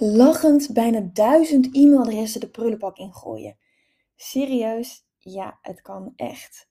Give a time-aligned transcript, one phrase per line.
[0.00, 3.56] lachend bijna duizend e-mailadressen de prullenbak ingooien.
[4.16, 5.06] Serieus?
[5.18, 6.68] Ja, het kan echt.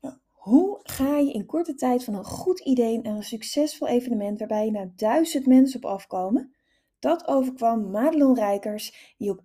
[0.00, 4.38] Nou, hoe ga je in korte tijd van een goed idee naar een succesvol evenement
[4.38, 6.54] waarbij je naar duizend mensen op afkomen?
[6.98, 9.44] Dat overkwam Madelon Rijkers, die op 11-11-2021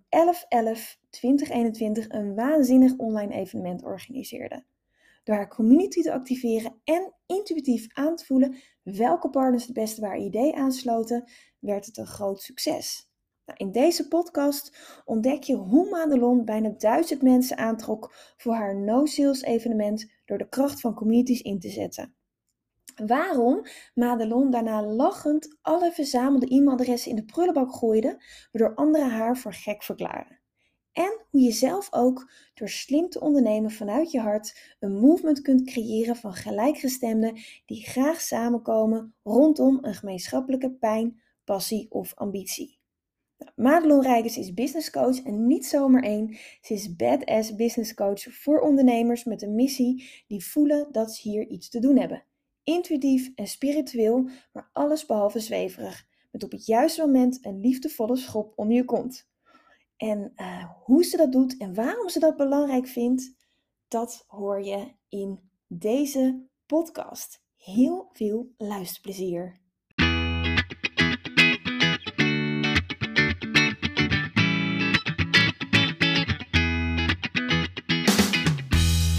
[2.08, 4.64] een waanzinnig online evenement organiseerde.
[5.24, 10.08] Door haar community te activeren en intuïtief aan te voelen welke partners het beste bij
[10.08, 13.10] haar idee aansloten, werd het een groot succes.
[13.44, 19.42] Nou, in deze podcast ontdek je hoe Madelon bijna duizend mensen aantrok voor haar no-sales
[19.42, 22.14] evenement door de kracht van communities in te zetten.
[23.06, 29.52] Waarom Madelon daarna lachend alle verzamelde e-mailadressen in de prullenbak gooide, waardoor anderen haar voor
[29.52, 30.40] gek verklaren.
[30.92, 35.64] En hoe je zelf ook door slim te ondernemen vanuit je hart een movement kunt
[35.64, 37.34] creëren van gelijkgestemden
[37.66, 42.78] die graag samenkomen rondom een gemeenschappelijke pijn, passie of ambitie.
[43.38, 46.36] Nou, Madelon Rijkers is business coach en niet zomaar één.
[46.60, 51.46] Ze is badass business coach voor ondernemers met een missie die voelen dat ze hier
[51.46, 52.24] iets te doen hebben.
[52.62, 56.06] Intuïtief en spiritueel, maar alles behalve zweverig.
[56.30, 59.28] Met op het juiste moment een liefdevolle schop om je kont.
[59.96, 63.34] En uh, hoe ze dat doet en waarom ze dat belangrijk vindt,
[63.88, 67.42] dat hoor je in deze podcast.
[67.56, 69.67] Heel veel luisterplezier.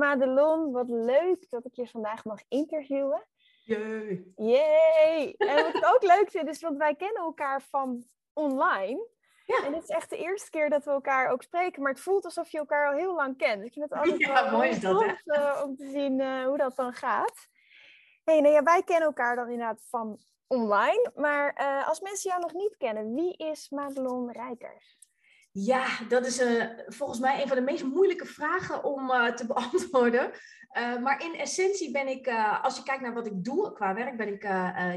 [0.00, 3.26] Madelon, wat leuk dat ik je vandaag mag interviewen.
[3.64, 4.32] Jee.
[4.36, 5.34] Yay!
[5.38, 9.08] En wat ik ook leuk vind is, want wij kennen elkaar van online.
[9.46, 9.64] Ja.
[9.64, 12.24] En dit is echt de eerste keer dat we elkaar ook spreken, maar het voelt
[12.24, 13.64] alsof je elkaar al heel lang kent.
[13.64, 15.06] Ik vind het altijd Ja, wel mooi is dat, hè?
[15.06, 17.48] tof, eh, om te zien eh, hoe dat dan gaat.
[18.24, 22.42] Hey, nou ja, wij kennen elkaar dan inderdaad van online, maar eh, als mensen jou
[22.42, 24.98] nog niet kennen, wie is Madelon Rijkers?
[25.52, 29.46] Ja, dat is eh, volgens mij een van de meest moeilijke vragen om eh, te
[29.52, 30.30] beantwoorden.
[30.70, 32.28] Eh, maar in essentie ben ik,
[32.62, 34.42] als je kijkt naar wat ik doe qua werk, ben ik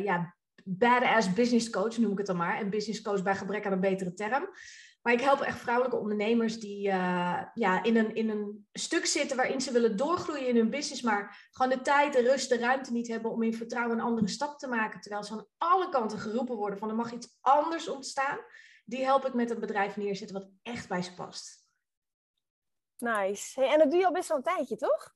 [0.03, 2.57] ja, badass business coach, noem ik het dan maar.
[2.57, 4.49] En business coach bij gebrek aan een betere term.
[5.01, 6.81] Maar ik help echt vrouwelijke ondernemers die
[7.53, 11.47] ja, in, een, in een stuk zitten waarin ze willen doorgroeien in hun business, maar
[11.51, 14.59] gewoon de tijd, de rust, de ruimte niet hebben om in vertrouwen een andere stap
[14.59, 15.01] te maken.
[15.01, 18.37] Terwijl ze aan alle kanten geroepen worden van er mag iets anders ontstaan.
[18.83, 21.63] Die help ik met een bedrijf neerzetten wat echt bij ze past.
[22.97, 23.59] Nice.
[23.59, 25.15] Hey, en dat doe je al best wel een tijdje, toch?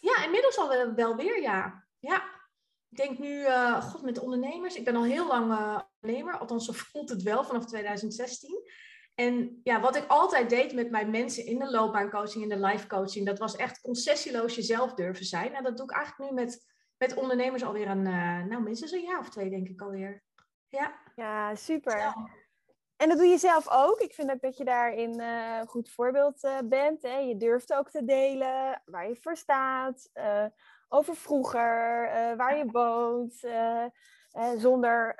[0.00, 1.86] Ja, inmiddels al wel, wel weer, ja.
[1.98, 2.40] Ja.
[2.88, 4.76] Ik denk nu, eh, god, met ondernemers.
[4.76, 8.70] Ik ben al heel lang eh, ondernemer, althans zo voelt het wel, vanaf 2016.
[9.14, 12.86] En ja, wat ik altijd deed met mijn mensen in de loopbaancoaching, in de life
[12.86, 15.54] coaching, dat was echt concessieloos jezelf durven zijn.
[15.54, 19.02] En dat doe ik eigenlijk nu met, met ondernemers alweer een, eh, nou minstens een
[19.02, 20.22] jaar of twee, denk ik alweer.
[20.68, 21.00] Ja.
[21.14, 22.00] Ja, super.
[22.00, 22.12] Zo.
[23.02, 24.00] En dat doe je zelf ook.
[24.00, 27.02] Ik vind ook dat je daarin eh, een goed voorbeeld eh, bent.
[27.02, 27.16] Hè?
[27.16, 30.46] Je durft ook te delen waar je voor staat, eh,
[30.88, 33.44] over vroeger, waar je woont,
[34.56, 35.16] zonder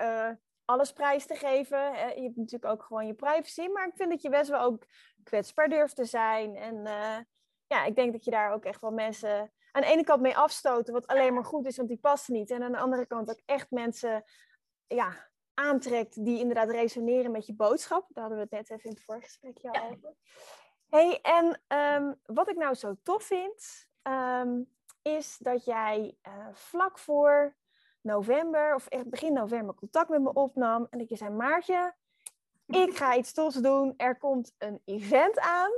[0.65, 1.79] alles prijs te geven.
[1.93, 4.87] Je hebt natuurlijk ook gewoon je privacy, maar ik vind dat je best wel ook
[5.23, 6.57] kwetsbaar durft te zijn.
[6.57, 6.85] En
[7.67, 10.37] ja, ik denk dat je daar ook echt wel mensen aan de ene kant mee
[10.37, 12.51] afstoten, wat alleen maar goed is, want die passen niet.
[12.51, 14.25] En aan de andere kant ook echt mensen
[14.87, 15.32] ja,
[15.63, 18.07] aantrekt die inderdaad resoneren met je boodschap.
[18.09, 19.89] Daar hadden we het net even in het vorige gesprekje al Ja.
[19.91, 20.15] over.
[20.89, 24.61] Hey, en ehm, wat ik nou zo tof vind, ehm,
[25.03, 27.57] is dat jij eh, vlak voor
[28.01, 30.87] november, of echt begin november, contact met me opnam.
[30.91, 31.95] En dat je zei, Maartje,
[32.67, 33.95] ik ga iets tofs doen.
[33.97, 35.71] Er komt een event aan,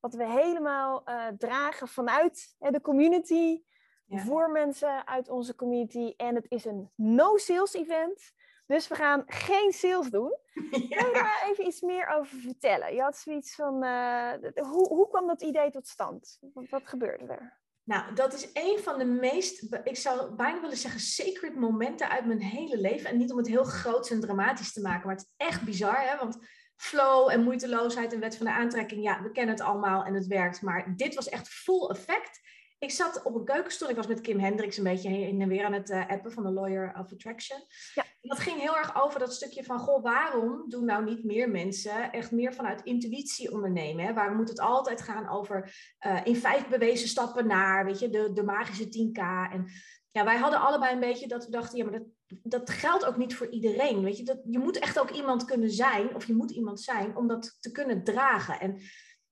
[0.00, 3.62] wat we helemaal eh, dragen vanuit hè, de community,
[4.06, 4.18] Ja.
[4.18, 6.14] voor mensen uit onze community.
[6.16, 8.32] En het is een no-sales event.
[8.68, 10.36] Dus we gaan geen sales doen.
[10.70, 12.94] Kun je daar even iets meer over vertellen?
[12.94, 16.38] Je had zoiets van, eh, hoe, hoe kwam dat idee tot stand?
[16.54, 17.60] Wat, wat gebeurde er?
[17.82, 22.26] Nou, dat is een van de meest, ik zou bijna willen zeggen, sacred momenten uit
[22.26, 23.10] mijn hele leven.
[23.10, 26.00] En niet om het heel groot en dramatisch te maken, maar het is echt bizar,
[26.00, 26.16] hè?
[26.16, 26.38] Want
[26.76, 30.26] flow en moeiteloosheid en wet van de aantrekking, ja, we kennen het allemaal en het
[30.26, 30.62] werkt.
[30.62, 32.40] Maar dit was echt full effect.
[32.78, 33.88] Ik zat op een keukenstoel.
[33.88, 36.42] Ik was met Kim Hendricks een beetje heen en weer aan het uh, appen van
[36.42, 37.58] de Lawyer of Attraction.
[37.94, 38.02] Ja.
[38.02, 41.50] En dat ging heel erg over dat stukje van, goh, waarom doen nou niet meer
[41.50, 44.04] mensen echt meer vanuit intuïtie ondernemen?
[44.04, 44.12] Hè?
[44.12, 45.74] Waarom moet het altijd gaan over
[46.06, 49.52] uh, in vijf bewezen stappen naar, weet je, de, de magische 10k?
[49.52, 49.66] En
[50.10, 52.08] ja, wij hadden allebei een beetje dat we dachten, ja, maar dat,
[52.42, 54.04] dat geldt ook niet voor iedereen.
[54.04, 57.16] Weet je, dat, je moet echt ook iemand kunnen zijn, of je moet iemand zijn
[57.16, 58.60] om dat te kunnen dragen.
[58.60, 58.80] En,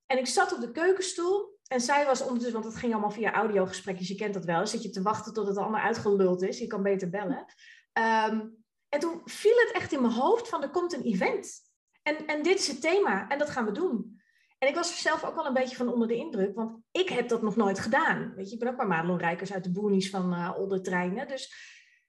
[0.06, 3.32] en ik zat op de keukenstoel en zij was ondertussen, want het ging allemaal via
[3.32, 4.66] audiogesprekjes, je kent dat wel.
[4.66, 7.44] Zit je te wachten tot het allemaal uitgeluld is, je kan beter bellen.
[7.92, 8.40] Ehm,
[8.88, 11.64] en toen viel het echt in mijn hoofd van er komt een event.
[12.02, 14.20] En, en dit is het thema en dat gaan we doen.
[14.58, 17.28] En ik was zelf ook wel een beetje van onder de indruk, want ik heb
[17.28, 18.34] dat nog nooit gedaan.
[18.34, 21.28] Weet je, ik ben ook maar Madelon Rijkers uit de boonies van uh, Treinen.
[21.28, 21.54] Dus,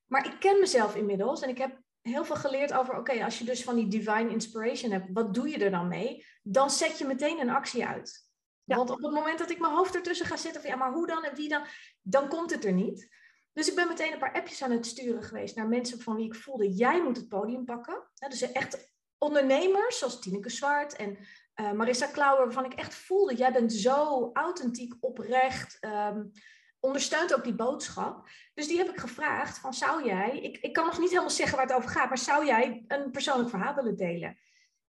[0.05, 3.45] maar ik ken mezelf inmiddels en ik heb heel veel geleerd over, oké, als je
[3.45, 6.25] dus van die divine inspiration hebt, wat doe je er dan mee?
[6.43, 8.26] Dan zet je meteen een actie uit.
[8.75, 11.07] Want op het moment dat ik mijn hoofd ertussen ga zitten van, ja, maar hoe
[11.07, 11.63] dan en wie dan,
[12.01, 13.07] dan komt het er niet.
[13.53, 16.25] Dus ik ben meteen een paar appjes aan het sturen geweest naar mensen van wie
[16.25, 18.07] ik voelde, jij moet het podium pakken.
[18.27, 21.17] dus echt ondernemers zoals Tineke Zwart en
[21.55, 26.31] uh, Marissa Klauwer, waarvan ik echt voelde, jij bent zo authentiek, oprecht, um,
[26.79, 28.29] ondersteunt ook die boodschap.
[28.53, 31.57] Dus die heb ik gevraagd van, zou jij, ik, ik kan nog niet helemaal zeggen
[31.57, 34.37] waar het over gaat, maar zou jij een persoonlijk verhaal willen delen?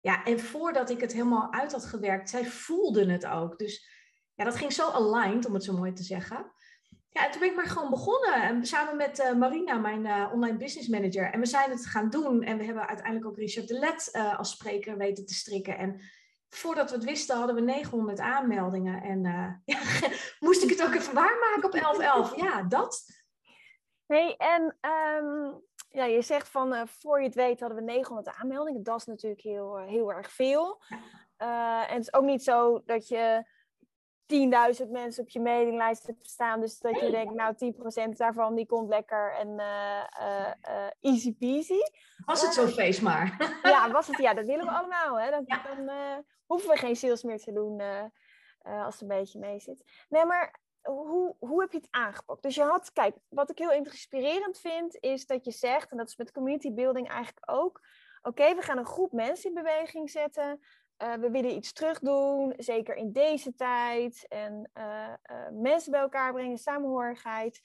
[0.05, 3.57] Ja, en voordat ik het helemaal uit had gewerkt, zij voelden het ook.
[3.57, 3.89] Dus
[4.33, 6.51] ja, dat ging zo aligned, om het zo mooi te zeggen.
[7.09, 8.65] Ja, en toen ben ik maar gewoon begonnen.
[8.65, 11.31] samen met uh, Marina, mijn uh, online business manager.
[11.31, 12.43] En we zijn het gaan doen.
[12.43, 15.77] En we hebben uiteindelijk ook Richard de Let uh, als spreker weten te strikken.
[15.77, 16.01] En
[16.49, 19.01] voordat we het wisten hadden we 900 aanmeldingen.
[19.01, 19.63] En
[20.45, 22.35] moest ik het ook even waarmaken op 11.11.
[22.35, 23.03] Ja, dat.
[24.07, 25.63] Nee, en um,
[25.95, 28.83] ja, je zegt van uh, voor je het weet hadden we 900 aanmeldingen.
[28.83, 30.81] Dat is natuurlijk heel, uh, heel erg veel.
[31.37, 33.45] Uh, en het is ook niet zo dat je
[34.83, 36.59] 10.000 mensen op je mailinglijst hebt staan.
[36.59, 37.55] Dus dat je denkt, nou
[38.07, 39.59] 10% daarvan die komt lekker en
[41.01, 41.79] easy peasy.
[42.25, 43.37] Was het zo'n feest maar.
[43.63, 45.19] ja, was het, ja, dat willen we allemaal.
[45.19, 45.29] Hè?
[45.29, 45.61] Dan, ja.
[45.75, 45.89] dan
[46.45, 47.81] hoeven we geen sales meer te doen
[48.63, 50.05] als het een beetje mee zit.
[50.09, 52.41] Nee, maar hoe, hoe heb je het aangepakt?
[52.41, 56.07] Dus je had, kijk, wat ik heel inspirerend vind, is dat je zegt, en dat
[56.07, 57.81] is met community building eigenlijk ook,
[58.21, 60.59] oké, we gaan een groep mensen in beweging zetten.
[61.03, 64.25] Uh, we willen iets terug doen, zeker in deze tijd.
[64.27, 67.61] En uh, uh, mensen bij elkaar brengen, samenhorigheid.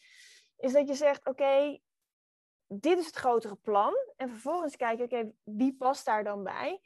[0.57, 1.79] Is dat je zegt, oké,
[2.67, 3.95] dit is het grotere plan.
[4.17, 6.81] En vervolgens kijken, oké, wie past daar dan bij?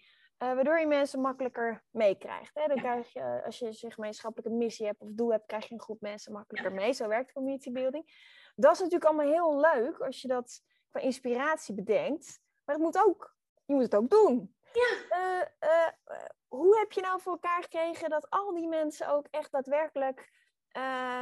[0.44, 2.54] Uh, waardoor je mensen makkelijker meekrijgt.
[2.54, 5.80] Dan krijg je, als je een gemeenschappelijke missie hebt of doel hebt, krijg je een
[5.80, 6.92] groep mensen makkelijker mee.
[6.92, 8.04] Zo werkt community building.
[8.54, 12.40] Dat is natuurlijk allemaal heel leuk als je dat qua inspiratie bedenkt.
[12.64, 14.56] Maar het moet ook, je moet het ook doen.
[14.72, 15.16] Ja.
[15.18, 19.52] Uh, uh, hoe heb je nou voor elkaar gekregen dat al die mensen ook echt
[19.52, 20.32] daadwerkelijk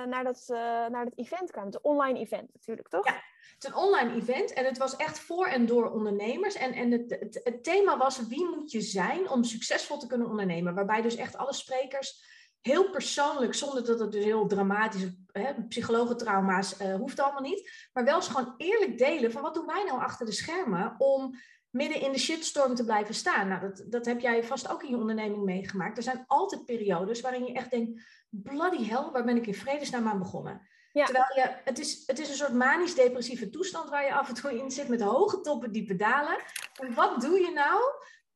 [0.07, 0.45] naar, dat,
[0.91, 1.73] naar dat event kwamen.
[1.73, 3.07] Het online event natuurlijk, toch?
[3.07, 3.23] Ja,
[3.55, 6.55] het is een online event en het was echt voor en door ondernemers.
[6.55, 10.75] En, en het, het, thema was wie moet je zijn om succesvol te kunnen ondernemen.
[10.75, 12.31] Waarbij dus echt alle sprekers
[12.61, 17.89] heel persoonlijk, zonder dat het dus heel dramatisch, hè, psychologentrauma's uh, hoeft allemaal niet.
[17.93, 21.35] Maar wel eens gewoon eerlijk delen van wat doen wij nou achter de schermen om
[21.71, 23.49] midden in de shitstorm te blijven staan.
[23.49, 25.97] Nou, dat, dat heb jij vast ook in je onderneming meegemaakt.
[25.97, 30.09] Er zijn altijd periodes waarin je echt denkt, bloody hell, waar ben ik in vredesnaam
[30.09, 30.61] aan begonnen?
[30.93, 34.59] Terwijl je, het is, het is een soort manisch-depressieve toestand waar je af en toe
[34.59, 36.37] in zit met hoge toppen, diepe dalen.
[36.81, 37.83] En wat doe je nou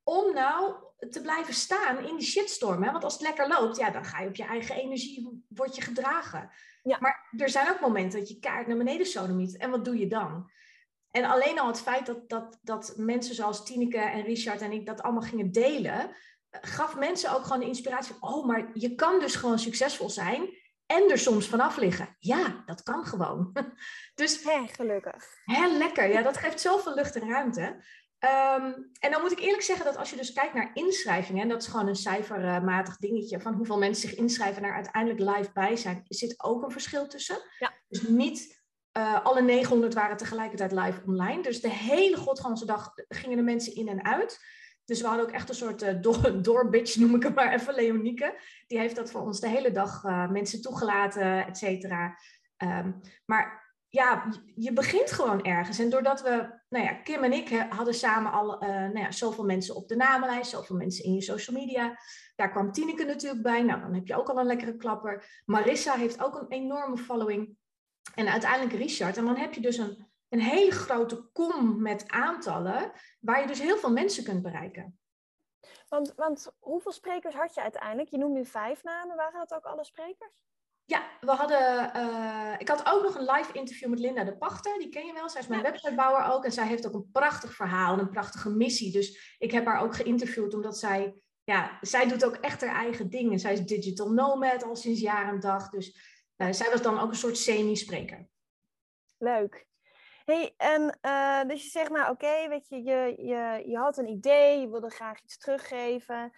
[0.03, 0.75] om nou
[1.11, 2.83] te blijven staan in die shitstorm?
[2.83, 2.93] Hè?
[2.93, 5.83] Want als het lekker loopt, ja, dan ga je op je eigen energie, word je
[5.83, 6.51] gedragen.
[6.83, 6.97] Ja.
[7.01, 9.57] Maar er zijn ook momenten dat je kaart naar beneden sodemiet.
[9.57, 10.51] En wat doe je dan?
[11.11, 14.87] En alleen al het feit dat, dat, dat mensen zoals Tineke en Richard en ik
[14.87, 16.17] dat allemaal gingen delen,
[16.51, 20.49] gaf mensen ook gewoon de inspiratie van, oh, maar je kan dus gewoon succesvol zijn
[20.87, 22.17] en er soms vanaf liggen.
[22.19, 23.53] Ja, dat kan gewoon.
[24.15, 25.25] dus, Hé, gelukkig.
[25.45, 26.09] Hè, lekker.
[26.09, 27.85] Ja, dat geeft zoveel lucht en ruimte.
[28.21, 31.49] Um, en dan moet ik eerlijk zeggen dat als je dus kijkt naar inschrijvingen, en
[31.49, 35.77] dat is gewoon een cijfermatig dingetje van hoeveel mensen zich inschrijven naar uiteindelijk live bij
[35.77, 37.39] zijn, zit ook een verschil tussen.
[37.59, 37.73] Ja.
[37.89, 38.65] Dus niet
[38.99, 41.43] uh, alle 900 waren tegelijkertijd live online.
[41.43, 44.39] Dus de hele godganse dag gingen de mensen in en uit.
[44.87, 47.75] Dus we hadden ook echt een soort uh, door, doorbitch, noem ik hem maar even,
[47.75, 48.41] Leonieke.
[48.67, 52.19] Die heeft dat voor ons de hele dag uh, mensen toegelaten, et cetera.
[52.63, 55.79] Um, maar ja, je begint gewoon ergens.
[55.79, 59.45] En doordat we, nou ja, Kim en ik hadden samen al uh, nou ja, zoveel
[59.45, 61.99] mensen op de namenlijst, zoveel mensen in je social media.
[62.37, 63.63] Daar kwam Tineke natuurlijk bij.
[63.63, 65.43] Nou, dan heb je ook al een lekkere klapper.
[65.45, 67.57] Marissa heeft ook een enorme following.
[68.15, 69.17] En uiteindelijk Richard.
[69.17, 73.61] En dan heb je dus een, een hele grote kom met aantallen, waar je dus
[73.61, 74.99] heel veel mensen kunt bereiken.
[75.89, 78.09] Want, want hoeveel sprekers had je uiteindelijk?
[78.09, 79.17] Je noemde vijf namen.
[79.17, 80.45] Waren dat ook alle sprekers?
[80.85, 81.97] Ja, we hadden.
[81.97, 84.79] Uh, ik had ook nog een live interview met Linda de Pachter.
[84.79, 85.29] Die ken je wel.
[85.29, 86.45] Zij is mijn websitebouwer ook.
[86.45, 88.93] En zij heeft ook een prachtig verhaal en een prachtige missie.
[88.93, 91.15] Dus ik heb haar ook geïnterviewd omdat zij.
[91.45, 93.39] Ja, zij doet ook echt haar eigen dingen.
[93.39, 95.71] Zij is digital nomad al sinds jaar en dag.
[95.71, 95.99] Dus
[96.37, 98.29] uh, zij was dan ook een soort semi-spreker.
[99.19, 99.67] Leuk.
[100.27, 104.09] Hey, en uh, dus je zegt nou oké, weet je, je, je, je had een
[104.09, 106.33] idee, je wilde graag iets teruggeven.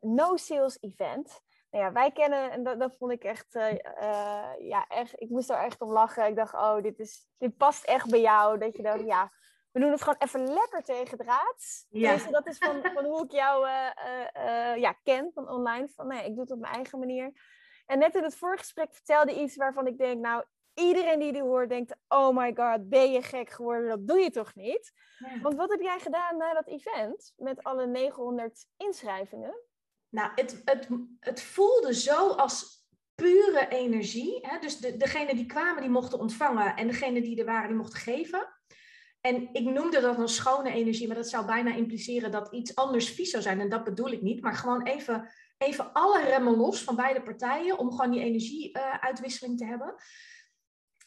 [0.00, 4.50] no sales event nou ja, wij kennen, en dat, dat vond ik echt, uh, uh,
[4.58, 6.26] ja, echt, ik moest er echt om lachen.
[6.26, 8.58] Ik dacht, oh, dit, is, dit past echt bij jou.
[8.58, 9.32] Dat je dacht, ja,
[9.72, 11.86] we doen het gewoon even lekker tegen draad.
[11.88, 12.12] Ja.
[12.12, 13.68] Dus dat is van, van hoe ik jou
[14.80, 15.88] ja, ken van online.
[15.88, 17.32] Van nee, ik doe het op mijn eigen manier.
[17.86, 21.68] En net in het voorgesprek vertelde iets waarvan ik denk, nou, iedereen die dit hoort
[21.68, 23.88] denkt, oh my god, ben je gek geworden?
[23.88, 24.92] Dat doe je toch niet?
[25.18, 25.40] Ja.
[25.40, 29.54] Want wat heb jij gedaan na dat event met alle 900 inschrijvingen?
[30.08, 30.88] Nou, het, het,
[31.20, 32.80] het voelde zo als
[33.14, 34.38] pure energie.
[34.42, 34.58] Hè?
[34.58, 36.76] Dus de, degene die kwamen, die mochten ontvangen.
[36.76, 38.48] En degene die er waren, die mochten geven.
[39.20, 43.10] En ik noemde dat een schone energie, maar dat zou bijna impliceren dat iets anders
[43.10, 43.60] vies zou zijn.
[43.60, 44.42] En dat bedoel ik niet.
[44.42, 49.58] Maar gewoon even, even alle remmen los van beide partijen om gewoon die energieuitwisseling uh,
[49.58, 49.94] te hebben.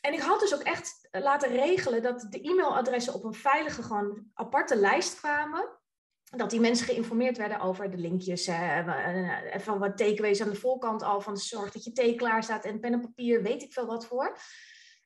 [0.05, 4.25] En ik had dus ook echt laten regelen dat de e-mailadressen op een veilige, gewoon
[4.33, 5.79] aparte lijst kwamen
[6.23, 11.03] dat die mensen geïnformeerd werden over de linkjes uh, van wat takeaways aan de voorkant
[11.03, 13.85] al, van zorg dat je thee klaar staat en pen en papier, weet ik veel
[13.85, 14.37] wat voor.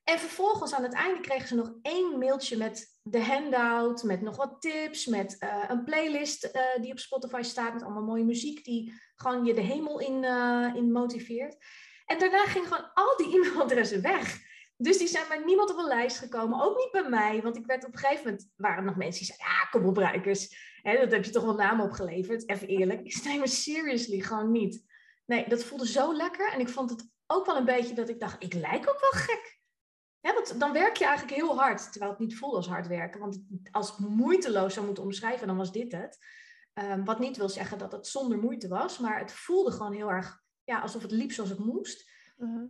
[0.04, 4.36] En vervolgens aan het einde kregen ze nog één mailtje met de handout, met nog
[4.36, 8.92] wat tips, met uh, een playlist die op Spotify staat met allemaal mooie muziek die
[9.16, 10.24] gewoon je de hemel in,
[10.74, 11.56] in motiveert.
[12.06, 14.46] En daarna ging gewoon al die e-mailadressen weg.
[14.80, 17.42] Dus die zijn bij niemand op een lijst gekomen, ook niet bij mij.
[17.42, 19.84] Want ik werd op een gegeven moment, waren er nog mensen die zeiden, ja, kom
[19.84, 19.96] op
[20.82, 23.00] Hè, dat heb je toch wel naam opgeleverd, even eerlijk.
[23.00, 24.84] Ik zei me seriously gewoon niet.
[25.26, 26.52] Nee, dat voelde zo lekker.
[26.52, 29.10] En ik vond het ook wel een beetje dat ik dacht, ik lijk ook wel
[29.10, 29.56] gek.
[30.20, 33.20] Want dan werk je eigenlijk heel hard, terwijl het niet voelde als hard werken.
[33.20, 36.18] Want als het moeiteloos zou moeten omschrijven, dan was dit het.
[36.74, 40.10] Um, wat niet wil zeggen dat het zonder moeite was, maar het voelde gewoon heel
[40.10, 42.10] erg ja, alsof het liep zoals het moest.
[42.38, 42.62] Uh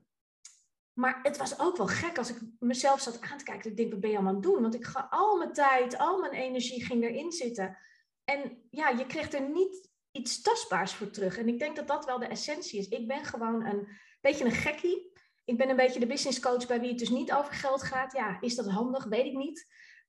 [0.99, 3.71] maar het was ook wel gek als ik mezelf zat aan te kijken.
[3.71, 4.63] Ik denk, wat ben je allemaal aan het doen?
[4.63, 7.79] Want ik ga al mijn tijd, al mijn energie ging erin zitten.
[8.25, 11.39] En ja, je kreeg er niet iets tastbaars voor terug.
[11.39, 12.89] En ik denk dat dat wel de essentie is.
[12.89, 13.89] Ik ben gewoon een
[14.21, 15.13] beetje een gekkie.
[15.45, 18.13] Ik ben een beetje de business coach bij wie het dus niet over geld gaat.
[18.13, 19.05] Ja, is dat handig?
[19.05, 19.67] Weet ik niet.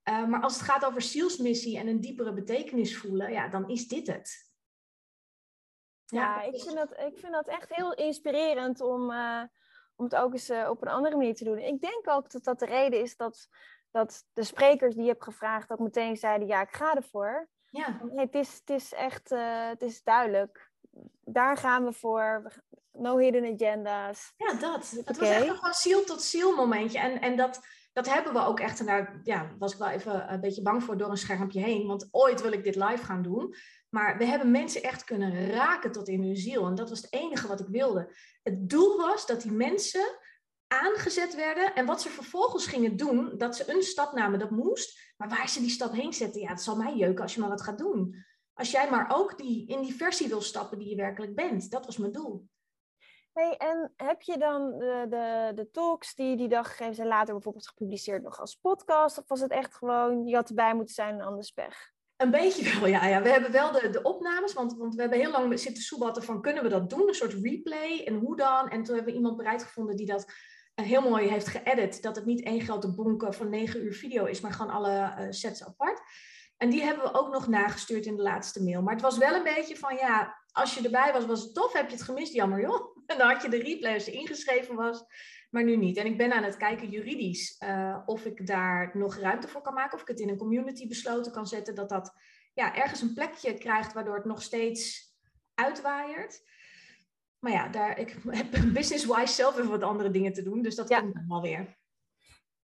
[0.10, 3.88] Uh, maar als het gaat over zielsmissie en een diepere betekenis voelen, ja, dan is
[3.88, 4.52] dit het.
[6.06, 9.44] Ja, ik, vind dat, ik vind dat echt heel inspirerend om, uh,
[10.00, 11.58] om het ook eens uh, op een andere manier te doen.
[11.58, 13.48] Ik denk ook dat dat de reden is dat,
[13.92, 17.48] dat de sprekers die je hebt gevraagd ook meteen zeiden, ja, ik ga ervoor.
[17.70, 18.00] Ja.
[18.04, 20.72] Nee, het, is, het is echt uh, het is duidelijk.
[21.24, 22.54] Daar gaan we voor.
[22.92, 24.34] No hidden agendas.
[24.38, 24.90] Ja, dat.
[25.06, 27.00] Het was echt een ziel tot ziel momentje.
[27.00, 27.60] En, en dat,
[27.94, 28.80] dat hebben we ook echt.
[28.80, 31.88] En daar ja, was ik wel even een beetje bang voor door een schermpje heen.
[31.88, 33.56] Want ooit wil ik dit live gaan doen.
[33.90, 36.66] Maar we hebben mensen echt kunnen raken tot in hun ziel.
[36.66, 38.16] En dat was het enige wat ik wilde.
[38.50, 40.18] Het doel was dat die mensen
[40.68, 41.76] aangezet werden.
[41.76, 45.14] En wat ze vervolgens gingen doen, dat ze een stap namen, dat moest.
[45.18, 47.50] Maar waar ze die stap heen zetten, ja, het zal mij jeuken als je maar
[47.50, 48.26] wat gaat doen.
[48.54, 51.72] Als jij maar ook die, in die versie wil stappen die je werkelijk bent.
[51.72, 52.48] Dat was mijn doel.
[53.34, 57.34] Hey, en heb je dan de, de, de talks die die dag gegeven zijn later
[57.34, 59.18] bijvoorbeeld gepubliceerd nog als podcast?
[59.18, 61.92] Of was het echt gewoon, je had erbij moeten zijn en anders pech?
[62.22, 63.06] Een beetje wel, ja.
[63.06, 63.22] ja.
[63.22, 66.42] We hebben wel de, de opnames, want, want we hebben heel lang zitten soebatten van
[66.42, 67.08] kunnen we dat doen?
[67.08, 68.70] Een soort replay en hoe dan?
[68.70, 70.34] En toen hebben we iemand bereid gevonden die dat
[70.76, 72.02] heel mooi heeft geëdit.
[72.02, 75.26] Dat het niet één grote bonk van negen uur video is, maar gewoon alle uh,
[75.30, 76.02] sets apart.
[76.58, 78.82] En die hebben we ook nog nagestuurd in de laatste mail.
[78.82, 81.74] Maar het was wel een beetje van, ja, als je erbij was, was het tof.
[81.74, 82.34] Heb je het gemist?
[82.34, 82.98] Jammer joh.
[83.06, 85.04] En dan had je de replay als je ingeschreven was.
[85.50, 85.98] Maar nu niet.
[85.98, 89.74] En ik ben aan het kijken juridisch uh, of ik daar nog ruimte voor kan
[89.74, 89.94] maken.
[89.96, 91.76] Of ik het in een community besloten kan zetten.
[91.76, 92.14] Dat dat
[92.54, 95.14] ja, ergens een plekje krijgt waardoor het nog steeds
[95.54, 96.42] uitwaaiert.
[97.40, 100.62] Maar ja, daar, ik heb business-wise zelf even wat andere dingen te doen.
[100.62, 101.00] Dus dat ja.
[101.00, 101.78] komt dan wel weer.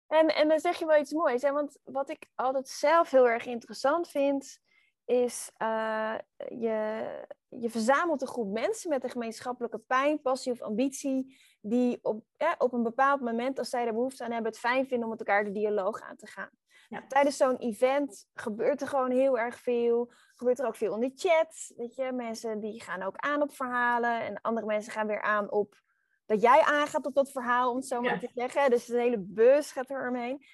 [0.08, 1.42] En, en dan zeg je wel iets moois.
[1.42, 1.52] Hè?
[1.52, 4.60] Want wat ik altijd zelf heel erg interessant vind,
[5.06, 6.16] is uh,
[6.50, 7.06] je,
[7.48, 12.24] je verzamelt een groep mensen met een gemeenschappelijke pijn, passie of ambitie, die op,
[12.58, 15.20] op een bepaald moment, als zij er behoefte aan hebben, het fijn vinden om met
[15.20, 16.50] elkaar de dialoog aan te gaan.
[16.90, 17.04] Ja.
[17.08, 20.12] Tijdens zo'n event gebeurt er gewoon heel erg veel.
[20.36, 21.74] Gebeurt er ook veel in de chat.
[21.78, 24.22] Weet je, mensen die gaan ook aan op verhalen.
[24.22, 25.80] En andere mensen gaan weer aan op
[26.26, 28.70] dat jij aangaat op dat verhaal, om het zo maar te zeggen.
[28.70, 30.46] Dus de hele bus gaat er omheen.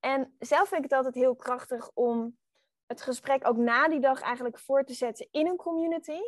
[0.00, 2.38] En zelf vind ik het altijd heel krachtig om
[2.90, 6.20] het gesprek ook na die dag eigenlijk voor te zetten in een community.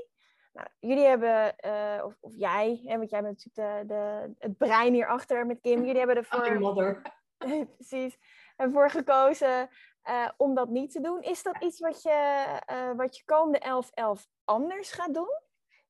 [0.52, 4.58] Nou, jullie hebben, uh, of, of, jij, hè, want jij bent natuurlijk de, de, het
[4.58, 5.84] brein hierachter met Kim.
[5.84, 6.60] Jullie hebben ervoor...
[6.60, 7.02] mother.
[7.76, 8.18] Precies.
[8.56, 9.68] Ervoor gekozen
[10.08, 11.22] uh, om dat niet te doen.
[11.22, 13.82] Is dat iets wat je, uh, wat je komende
[14.18, 15.41] 11-11 anders gaat doen?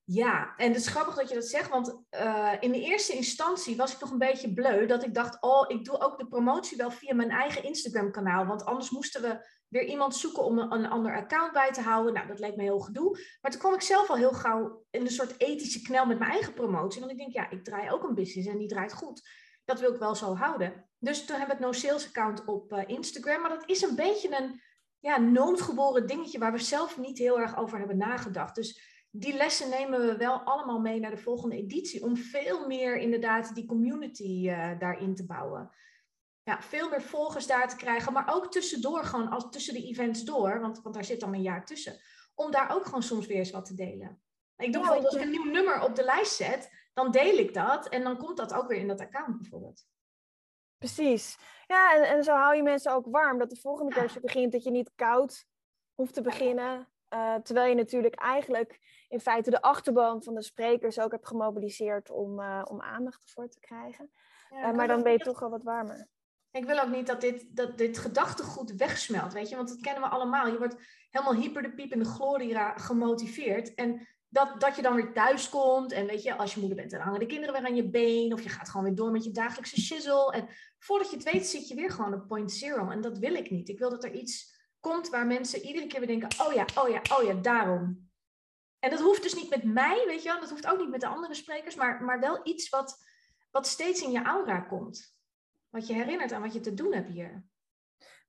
[0.04, 3.76] Ja, en het is grappig dat je dat zegt, want uh, in de eerste instantie
[3.76, 6.76] was ik nog een beetje bleu dat ik dacht, oh, ik doe ook de promotie
[6.76, 11.16] wel via mijn eigen Instagram-kanaal, want anders moesten we weer iemand zoeken om een, ander
[11.16, 12.12] account bij te houden.
[12.12, 13.18] Nou, dat leek me heel gedoe.
[13.40, 16.30] Maar toen kwam ik zelf al heel gauw in een soort ethische knel met mijn
[16.30, 19.28] eigen promotie, want ik denk, ja, ik draai ook een business en die draait goed.
[19.64, 20.88] Dat wil ik wel zo houden.
[20.98, 24.36] Dus toen heb ik No Sales account op uh, Instagram, maar dat is een beetje
[24.40, 24.60] een
[24.98, 28.54] ja, noodgeboren dingetje waar we zelf niet heel erg over hebben nagedacht.
[28.54, 32.02] Dus die lessen nemen we wel allemaal mee naar de volgende editie.
[32.02, 35.70] Om veel meer inderdaad die community uh, daarin te bouwen.
[36.42, 38.12] Ja, veel meer volgers daar te krijgen.
[38.12, 40.60] Maar ook tussendoor, gewoon als, tussen de events door.
[40.60, 42.00] Want, want daar zit dan een jaar tussen.
[42.34, 44.22] Om daar ook gewoon soms weer eens wat te delen.
[44.56, 46.70] Ik doe bijvoorbeeld als ik een nieuw nummer op de lijst zet.
[46.92, 47.88] Dan deel ik dat.
[47.88, 49.86] En dan komt dat ook weer in dat account bijvoorbeeld.
[50.78, 51.38] Precies.
[51.66, 53.38] Ja, en, en zo hou je mensen ook warm.
[53.38, 55.46] Dat de volgende keer als je begint, dat je niet koud
[55.94, 56.88] hoeft te beginnen.
[57.14, 58.80] Uh, terwijl je natuurlijk eigenlijk
[59.12, 63.48] in feite de achterban van de sprekers ook hebt gemobiliseerd om, uh, om aandacht ervoor
[63.48, 64.10] te krijgen.
[64.50, 66.08] Ja, uh, maar dan ben je toch wel wat warmer.
[66.50, 70.02] Ik wil ook niet dat dit, dat dit gedachtegoed wegsmelt, weet je, want dat kennen
[70.02, 70.46] we allemaal.
[70.46, 70.76] Je wordt
[71.10, 73.74] helemaal hyper de piep in de gloria gemotiveerd.
[73.74, 76.90] En dat, dat je dan weer thuis komt en weet je, als je moeder bent,
[76.90, 78.32] dan hangen de kinderen weer aan je been.
[78.32, 80.32] Of je gaat gewoon weer door met je dagelijkse shizzle.
[80.32, 82.90] En voordat je het weet, zit je weer gewoon op point zero.
[82.90, 83.68] En dat wil ik niet.
[83.68, 86.88] Ik wil dat er iets komt waar mensen iedere keer weer denken: oh ja, oh
[86.88, 88.10] ja, oh ja, daarom.
[88.82, 91.00] En dat hoeft dus niet met mij, weet je wel, dat hoeft ook niet met
[91.00, 93.04] de andere sprekers, maar, maar wel iets wat,
[93.50, 95.16] wat steeds in je aura komt.
[95.68, 97.44] Wat je herinnert aan wat je te doen hebt hier.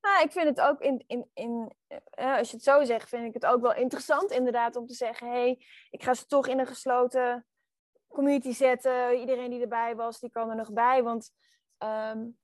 [0.01, 1.75] Nou, ik vind het ook, in, in, in,
[2.19, 4.93] uh, als je het zo zegt, vind ik het ook wel interessant inderdaad om te
[4.93, 7.45] zeggen, hé, hey, ik ga ze toch in een gesloten
[8.07, 9.19] community zetten.
[9.19, 11.03] Iedereen die erbij was, die kan er nog bij.
[11.03, 11.31] Want
[11.77, 12.37] um,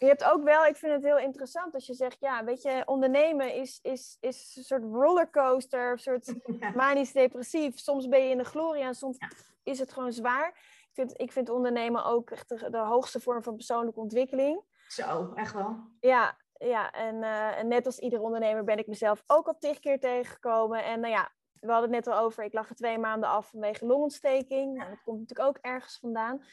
[0.00, 2.82] je hebt ook wel, ik vind het heel interessant als je zegt, ja, weet je,
[2.84, 6.70] ondernemen is, is, is een soort rollercoaster, een soort ja.
[6.70, 7.78] manisch depressief.
[7.78, 9.18] Soms ben je in de gloria en soms
[9.62, 10.48] is het gewoon zwaar.
[10.48, 14.62] Ik vind, ik vind ondernemen ook echt de, de, hoogste vorm van persoonlijke ontwikkeling.
[14.88, 15.76] Zo, echt wel.
[16.00, 19.78] Ja, ja en, uh, en net als ieder ondernemer ben ik mezelf ook al tig
[19.78, 20.84] keer tegengekomen.
[20.84, 23.50] En nou ja, we hadden het net al over, ik lag er twee maanden af
[23.50, 24.76] vanwege longontsteking.
[24.76, 26.44] Nou, dat komt natuurlijk ook ergens vandaan.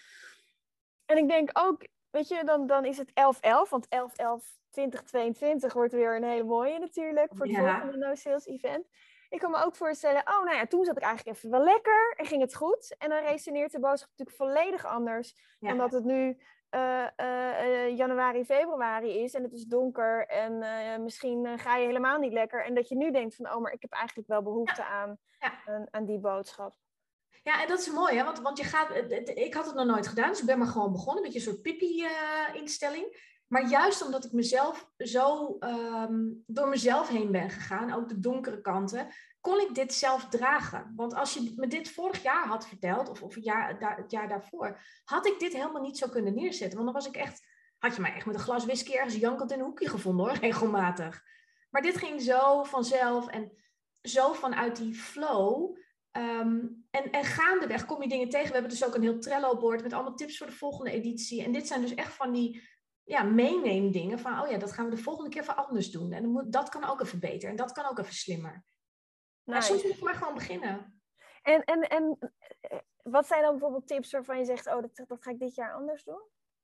[1.05, 3.13] En ik denk ook, weet je, dan, dan is het 11-11,
[3.69, 3.87] want
[5.69, 7.79] 11-11-2022 wordt weer een hele mooie natuurlijk voor het ja.
[7.79, 8.87] volgende No Sales Event.
[9.29, 12.13] Ik kan me ook voorstellen, oh nou ja, toen zat ik eigenlijk even wel lekker
[12.17, 12.95] en ging het goed.
[12.97, 15.35] En dan resoneert de boodschap natuurlijk volledig anders.
[15.59, 15.71] Ja.
[15.71, 16.37] Omdat het nu
[16.71, 22.19] uh, uh, januari, februari is en het is donker en uh, misschien ga je helemaal
[22.19, 22.65] niet lekker.
[22.65, 24.87] En dat je nu denkt van, oh maar ik heb eigenlijk wel behoefte ja.
[24.87, 25.17] Aan,
[25.65, 26.75] aan, aan die boodschap.
[27.47, 28.23] Ja, en dat is mooi, hè?
[28.23, 28.95] Want, want je gaat,
[29.37, 31.61] ik had het nog nooit gedaan, dus ik ben maar gewoon begonnen, beetje een soort
[31.61, 33.35] pipi-instelling.
[33.47, 38.61] maar juist omdat ik mezelf zo um, door mezelf heen ben gegaan, ook de donkere
[38.61, 39.07] kanten,
[39.41, 40.93] kon ik dit zelf dragen.
[40.95, 44.79] Want als je me dit vorig jaar had verteld, of, of het, jaar, jaar daarvoor,
[45.03, 46.77] had ik dit helemaal niet zo kunnen neerzetten.
[46.77, 49.51] Want dan was ik echt, had je mij echt met een glas whisky ergens jankend
[49.51, 51.23] in een hoekje gevonden hoor, regelmatig.
[51.69, 53.51] Maar dit ging zo vanzelf en
[54.01, 55.75] zo vanuit die flow
[56.17, 58.47] Um, en, en gaandeweg kom je dingen tegen.
[58.47, 61.43] We hebben dus ook een heel Trello-bord met allemaal tips voor de volgende editie.
[61.43, 62.61] En dit zijn dus echt van die
[63.03, 66.11] ja, meeneemdingen van, oh ja, dat gaan we de volgende keer voor anders doen.
[66.11, 68.51] En moet, dat kan ook even beter en dat kan ook even slimmer.
[68.51, 68.63] Nice.
[69.43, 71.01] Maar soms moet je maar gewoon beginnen.
[71.41, 72.17] En, en, en
[72.61, 75.55] eh, wat zijn dan bijvoorbeeld tips waarvan je zegt, oh, dat, dat ga ik dit
[75.55, 76.21] jaar anders doen?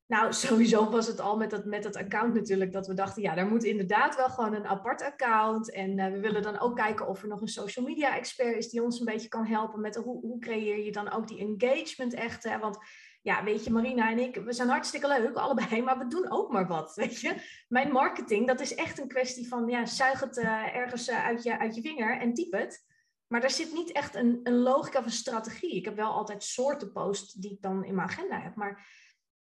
[0.08, 3.36] Nou, sowieso was het al met dat, met dat account natuurlijk dat we dachten, ja,
[3.36, 5.72] daar moet inderdaad wel gewoon een apart account.
[5.72, 8.70] En uh, we willen dan ook kijken of er nog een social media expert is
[8.70, 12.14] die ons een beetje kan helpen met hoe, hoe creëer je dan ook die engagement
[12.14, 12.44] echt.
[12.44, 12.60] Hè?
[12.60, 12.78] Want
[13.24, 16.52] ja, weet je, Marina en ik, we zijn hartstikke leuk, allebei, maar we doen ook
[16.52, 17.36] maar wat, weet je.
[17.68, 21.44] Mijn marketing, dat is echt een kwestie van, ja, zuig het uh, ergens uh, uit,
[21.44, 22.92] je, uit je vinger en typ het.
[23.28, 25.76] Maar daar zit niet echt een, een logica of een strategie.
[25.76, 28.86] Ik heb wel altijd soorten posts die ik dan in mijn agenda heb, maar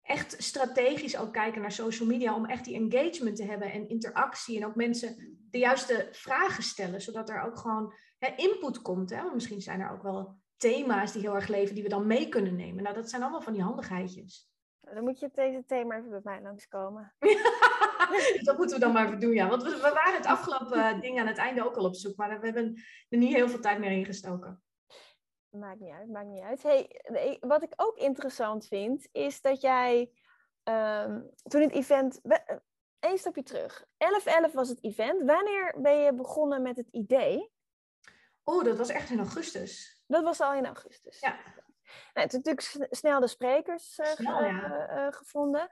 [0.01, 4.57] echt strategisch ook kijken naar social media om echt die engagement te hebben en interactie
[4.57, 9.09] en ook mensen de juiste vragen stellen, zodat er ook gewoon hè, input komt.
[9.09, 9.23] Hè?
[9.33, 12.55] Misschien zijn er ook wel thema's die heel erg leven die we dan mee kunnen
[12.55, 12.83] nemen.
[12.83, 14.49] Nou, dat zijn allemaal van die handigheidjes.
[14.79, 17.13] Dan moet je deze thema even bij mij langskomen.
[18.43, 19.49] dat moeten we dan maar even doen, ja.
[19.49, 22.15] Want we, we waren het afgelopen uh, ding aan het einde ook al op zoek,
[22.15, 24.61] maar we hebben er niet heel veel tijd meer in gestoken.
[25.51, 26.63] Maakt niet uit, maakt niet uit.
[26.63, 30.11] Hey, wat ik ook interessant vind, is dat jij
[30.63, 32.21] um, toen het event.
[32.99, 33.85] Eén stapje terug.
[34.49, 35.23] 11-11 was het event.
[35.25, 37.51] Wanneer ben je begonnen met het idee?
[38.43, 40.01] Oh, dat was echt in augustus.
[40.07, 41.19] Dat was al in augustus.
[41.19, 41.39] Ja.
[42.13, 44.89] Nou, toen natuurlijk snel de sprekers uh, snel, ja.
[45.05, 45.67] uh, gevonden.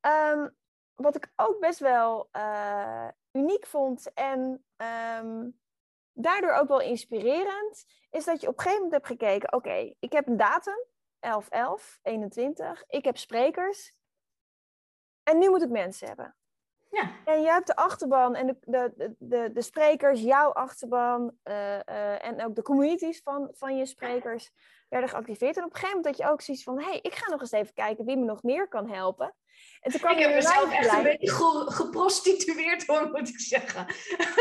[0.00, 0.56] Um,
[0.94, 4.64] wat ik ook best wel uh, uniek vond en
[5.20, 5.60] um,
[6.12, 10.12] daardoor ook wel inspirerend, is dat je op een gegeven moment hebt gekeken: oké, ik
[10.12, 10.86] heb een datum,
[11.20, 13.92] 11, 11, 21, ik heb sprekers
[15.22, 16.36] en nu moet ik mensen hebben.
[16.92, 17.10] Ja.
[17.24, 22.24] En je hebt de achterban en de, de, de, de sprekers, jouw achterban uh, uh,
[22.24, 24.50] en ook de communities van, van je sprekers
[24.88, 25.56] werden geactiveerd.
[25.56, 27.40] En op een gegeven moment dat je ook zoiets van, hé, hey, ik ga nog
[27.40, 29.34] eens even kijken wie me nog meer kan helpen.
[29.80, 33.86] En toen kwam ik heb mezelf echt een beetje ge geprostitueerd hoor, moet ik zeggen.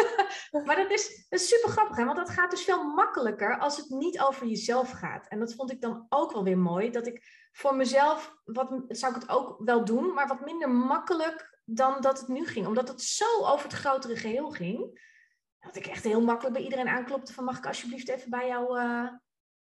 [0.65, 2.05] maar dat is, dat is super grappig, hè?
[2.05, 5.27] want dat gaat dus veel makkelijker als het niet over jezelf gaat.
[5.27, 9.15] En dat vond ik dan ook wel weer mooi, dat ik voor mezelf, wat, zou
[9.15, 12.67] ik het ook wel doen, maar wat minder makkelijk dan dat het nu ging.
[12.67, 15.09] Omdat het zo over het grotere geheel ging,
[15.59, 18.79] dat ik echt heel makkelijk bij iedereen aanklopte van mag ik alsjeblieft even bij jou
[18.79, 19.09] uh,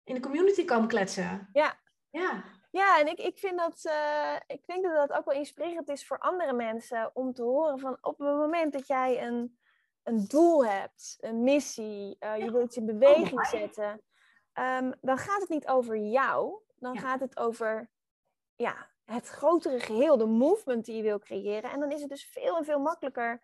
[0.04, 1.50] in de community komen kletsen.
[1.54, 1.80] Ja.
[2.10, 2.44] Ja.
[2.72, 6.08] Ja, en ik, ik vind dat, uh, ik denk dat dat ook wel inspirerend is
[6.08, 9.60] voor andere mensen om te horen van op het moment dat jij een,
[10.04, 14.02] een doel hebt, een missie, uh, je wilt je in beweging oh, zetten,
[14.54, 17.00] um, dan gaat het niet over jou, dan ja.
[17.00, 17.90] gaat het over
[18.56, 21.72] ja, het grotere geheel, de movement die je wil creëren.
[21.72, 23.42] En dan is het dus veel en veel makkelijker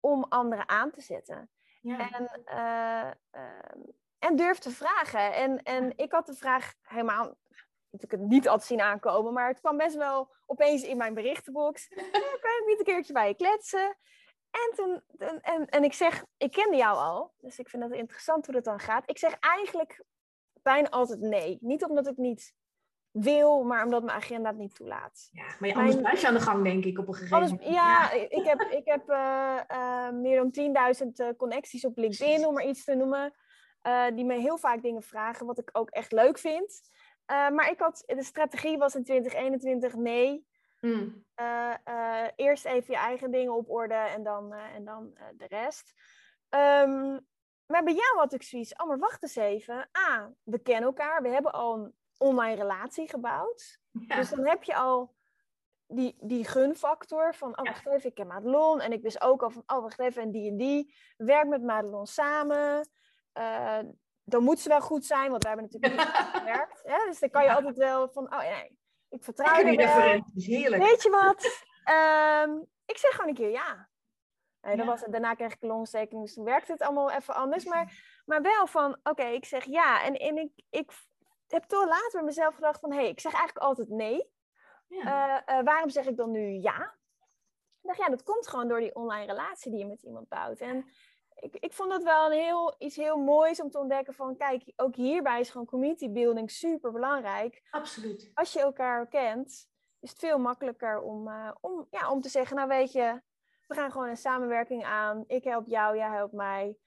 [0.00, 1.50] om anderen aan te zetten.
[1.80, 2.10] Ja.
[2.10, 3.84] En, uh, uh,
[4.18, 5.34] en durf te vragen.
[5.34, 7.36] En, en ik had de vraag helemaal
[8.02, 11.88] ik het niet altijd zien aankomen, maar het kwam best wel opeens in mijn berichtenbox.
[12.42, 13.96] kan ik niet een keertje bij je kletsen?
[14.50, 15.02] En, toen,
[15.40, 18.64] en, en ik zeg, ik kende jou al, dus ik vind het interessant hoe dat
[18.64, 19.10] dan gaat.
[19.10, 20.04] Ik zeg eigenlijk
[20.62, 21.58] bijna altijd nee.
[21.60, 22.54] Niet omdat ik niet
[23.22, 25.28] wil, maar omdat mijn agenda het niet toelaat.
[25.32, 26.04] Ja, maar je, anders mijn...
[26.04, 27.62] blijf je aan de gang, denk ik, op een gegeven moment.
[27.62, 32.46] Ja, ja, ik heb, ik heb uh, uh, meer dan 10.000 uh, connecties op LinkedIn,
[32.46, 33.32] om maar iets te noemen.
[34.14, 36.80] die me heel vaak dingen vragen, wat ik ook echt leuk vind.
[37.26, 40.46] maar ik had, de strategie was in 2021 nee.
[40.80, 41.24] Mm.
[42.36, 45.92] eerst even je eigen dingen op orde en dan, en dan de rest.
[46.50, 47.26] Um,
[47.66, 49.88] maar bij jou had ik zoiets, oh maar wacht eens even.
[49.92, 53.78] Ah, we kennen elkaar, we hebben al een online relatie gebouwd.
[53.90, 54.16] Ja.
[54.16, 55.14] Dus dan heb je al
[55.86, 58.80] die, die gunfactor van, oh wacht even, ik ken Madelon.
[58.80, 60.94] En ik wist ook al van, oh wacht even, en die en die.
[61.16, 62.88] Werk met Madelon samen.
[63.38, 63.78] Uh,
[64.24, 66.82] dan moet ze wel goed zijn, want wij hebben natuurlijk niet gewerkt.
[66.84, 70.24] Ja, dus dan kan je altijd wel van, oh nee, ik vertrouw je wel.
[70.34, 70.82] Heerlijk.
[70.82, 71.44] Weet je wat?
[72.46, 73.88] Um, ik zeg gewoon een keer ja.
[74.60, 77.34] En dan was het, daarna kreeg ik een longsteking, dus toen werkte het allemaal even
[77.34, 77.64] anders.
[77.64, 77.92] Maar,
[78.24, 80.02] maar wel van, oké, okay, ik zeg ja.
[80.02, 80.92] En, en ik, ik
[81.52, 82.92] heb toch later bij mezelf gedacht van...
[82.92, 84.34] hé, hey, ik zeg eigenlijk altijd nee.
[84.88, 85.42] Ja.
[85.48, 86.94] Uh, uh, waarom zeg ik dan nu ja?
[87.80, 90.58] Ik dacht, ja, dat komt gewoon door die online relatie die je met iemand bouwt.
[90.58, 90.86] En
[91.34, 94.36] ik, ik vond dat wel een heel, iets heel moois om te ontdekken van...
[94.36, 97.66] kijk, ook hierbij is gewoon community building super belangrijk.
[97.70, 98.30] Absoluut.
[98.34, 99.68] Als je elkaar kent,
[100.00, 102.56] is het veel makkelijker om, uh, om, ja, om te zeggen...
[102.56, 103.22] nou weet je,
[103.66, 105.24] we gaan gewoon een samenwerking aan.
[105.26, 106.78] Ik help jou, jij helpt mij.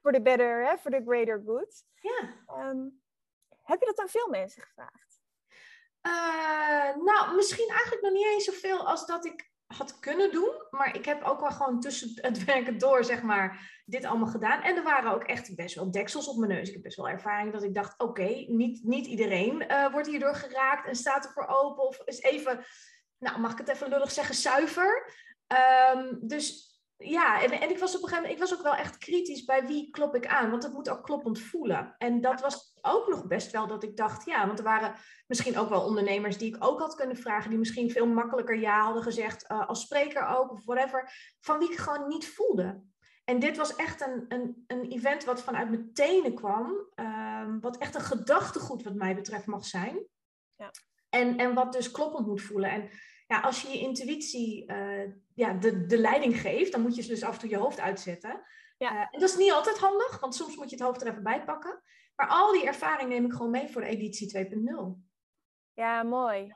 [0.00, 0.18] Voor ja.
[0.18, 1.84] de better, voor de greater good.
[1.94, 2.68] Ja.
[2.68, 3.02] Um,
[3.64, 5.22] heb je dat aan veel mensen gevraagd?
[6.06, 10.50] Uh, nou, misschien eigenlijk nog niet eens zoveel als dat ik had kunnen doen.
[10.70, 14.62] Maar ik heb ook wel gewoon tussen het werken door, zeg maar, dit allemaal gedaan.
[14.62, 16.68] En er waren ook echt best wel deksels op mijn neus.
[16.68, 20.34] Ik heb best wel ervaring dat ik dacht, oké, niet, niet iedereen uh, wordt hierdoor
[20.34, 21.86] geraakt en staat ervoor open.
[21.86, 22.64] Of is even,
[23.18, 25.12] nou mag ik het even lullig zeggen, zuiver.
[25.94, 28.74] Um, dus ja, en, en ik was op een gegeven moment, ik was ook wel
[28.74, 31.94] echt kritisch bij wie klop ik aan, want het moet ook kloppend voelen.
[31.98, 34.94] En dat was ook nog best wel dat ik dacht, ja, want er waren
[35.26, 38.82] misschien ook wel ondernemers die ik ook had kunnen vragen, die misschien veel makkelijker ja
[38.84, 42.82] hadden gezegd, uh, als spreker ook of whatever, van wie ik gewoon niet voelde.
[43.24, 47.78] En dit was echt een, een, een event wat vanuit mijn tenen kwam, um, wat
[47.78, 50.06] echt een gedachtegoed wat mij betreft mag zijn.
[50.56, 50.70] Ja.
[51.08, 52.70] En, en wat dus kloppend moet voelen.
[52.70, 52.90] En
[53.26, 57.22] ja, als je je intuïtie uh, ja, de, de leiding geeft, dan moet je dus
[57.22, 58.42] af en toe je hoofd uitzetten.
[58.76, 58.92] Ja.
[58.92, 61.22] Uh, en dat is niet altijd handig, want soms moet je het hoofd er even
[61.22, 61.82] bij pakken.
[62.16, 64.52] Maar al die ervaring neem ik gewoon mee voor de editie 2.0.
[65.72, 66.54] Ja, mooi.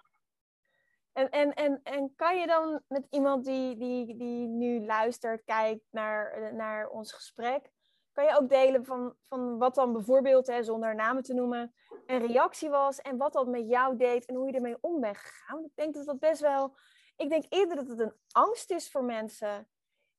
[1.12, 5.84] En, en, en, en kan je dan met iemand die, die, die nu luistert, kijkt
[5.90, 7.70] naar, naar ons gesprek,
[8.18, 11.74] kan je ook delen van, van wat dan bijvoorbeeld, hè, zonder namen te noemen,
[12.06, 15.16] een reactie was en wat dat met jou deed en hoe je ermee om bent
[15.16, 15.64] gegaan?
[15.64, 16.76] Ik denk dat dat best wel,
[17.16, 19.68] ik denk eerder dat het een angst is voor mensen.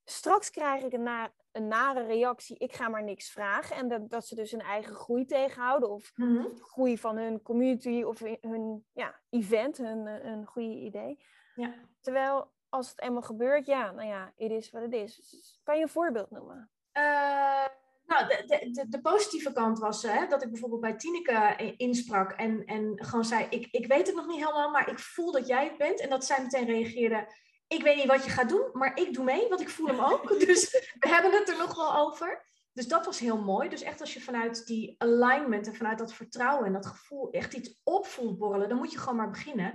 [0.06, 3.76] Straks krijg ik een, na, een nare reactie, ik ga maar niks vragen.
[3.76, 6.58] En dat, dat ze dus hun eigen groei tegenhouden of mm -hmm.
[6.60, 11.26] groei van hun community of hun ja, event, hun, hun goede idee.
[11.56, 11.74] Ja.
[12.00, 15.60] Terwijl als het eenmaal gebeurt, ja, nou ja, het is wat het is.
[15.64, 16.72] Kan je een voorbeeld noemen?
[16.94, 17.66] Uh,
[18.10, 22.66] Nou, de, de, de, positieve kant was hè, dat ik bijvoorbeeld bij Tineke insprak en,
[22.66, 25.64] en gewoon zei, ik, ik weet het nog niet helemaal, maar ik voel dat jij
[25.64, 26.00] het bent.
[26.00, 27.34] En dat zij meteen reageerde,
[27.68, 30.00] ik weet niet wat je gaat doen, maar ik doe mee, want ik voel hem
[30.00, 30.40] ook.
[30.46, 32.48] dus we hebben het er nog wel over.
[32.74, 33.70] Dus dat was heel mooi.
[33.70, 37.54] Dus echt als je vanuit die alignment en vanuit dat vertrouwen en dat gevoel echt
[37.54, 39.74] iets opvoelt borrelen, dan moet je gewoon maar beginnen.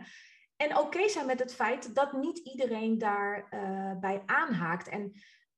[0.56, 4.88] En oké zijn met het feit dat niet iedereen daarbij uh, bij aanhaakt.
[4.88, 5.12] En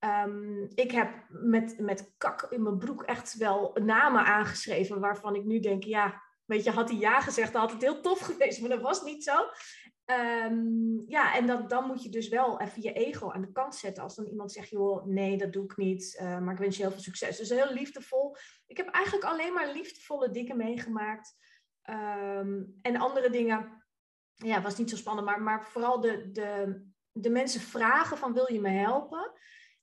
[0.07, 5.45] um, ik heb met, met kak in mijn broek echt wel namen aangeschreven waarvan ik
[5.45, 8.61] nu denk, ja, weet je, had hij ja gezegd, dan had het heel tof geweest,
[8.61, 9.49] maar dat was niet zo.
[10.11, 13.75] Um, ja, en dan, dan moet je dus wel even je ego aan de kant
[13.75, 14.03] zetten.
[14.03, 16.83] Als dan iemand zegt, joh, nee, dat doe ik niet, uh, maar ik wens je
[16.83, 17.37] heel veel succes.
[17.37, 18.37] Dus heel liefdevol.
[18.67, 21.35] Ik heb eigenlijk alleen maar liefdevolle dingen meegemaakt.
[21.91, 23.85] Um, en andere dingen,
[24.35, 26.81] ja, was niet zo spannend, maar, maar vooral de, de,
[27.13, 29.33] de mensen vragen van, wil je me helpen?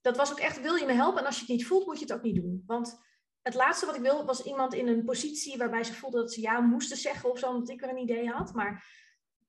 [0.04, 1.20] Dat was ook echt, wil je me helpen?
[1.20, 2.64] En als je het niet voelt, moet je het ook niet doen.
[2.66, 3.00] Want
[3.42, 6.42] het laatste wat ik wil, was iemand in een positie waarbij ze voelde dat ze
[6.42, 8.54] ja moesten zeggen of zo, omdat ik er een idee had.
[8.54, 8.86] Maar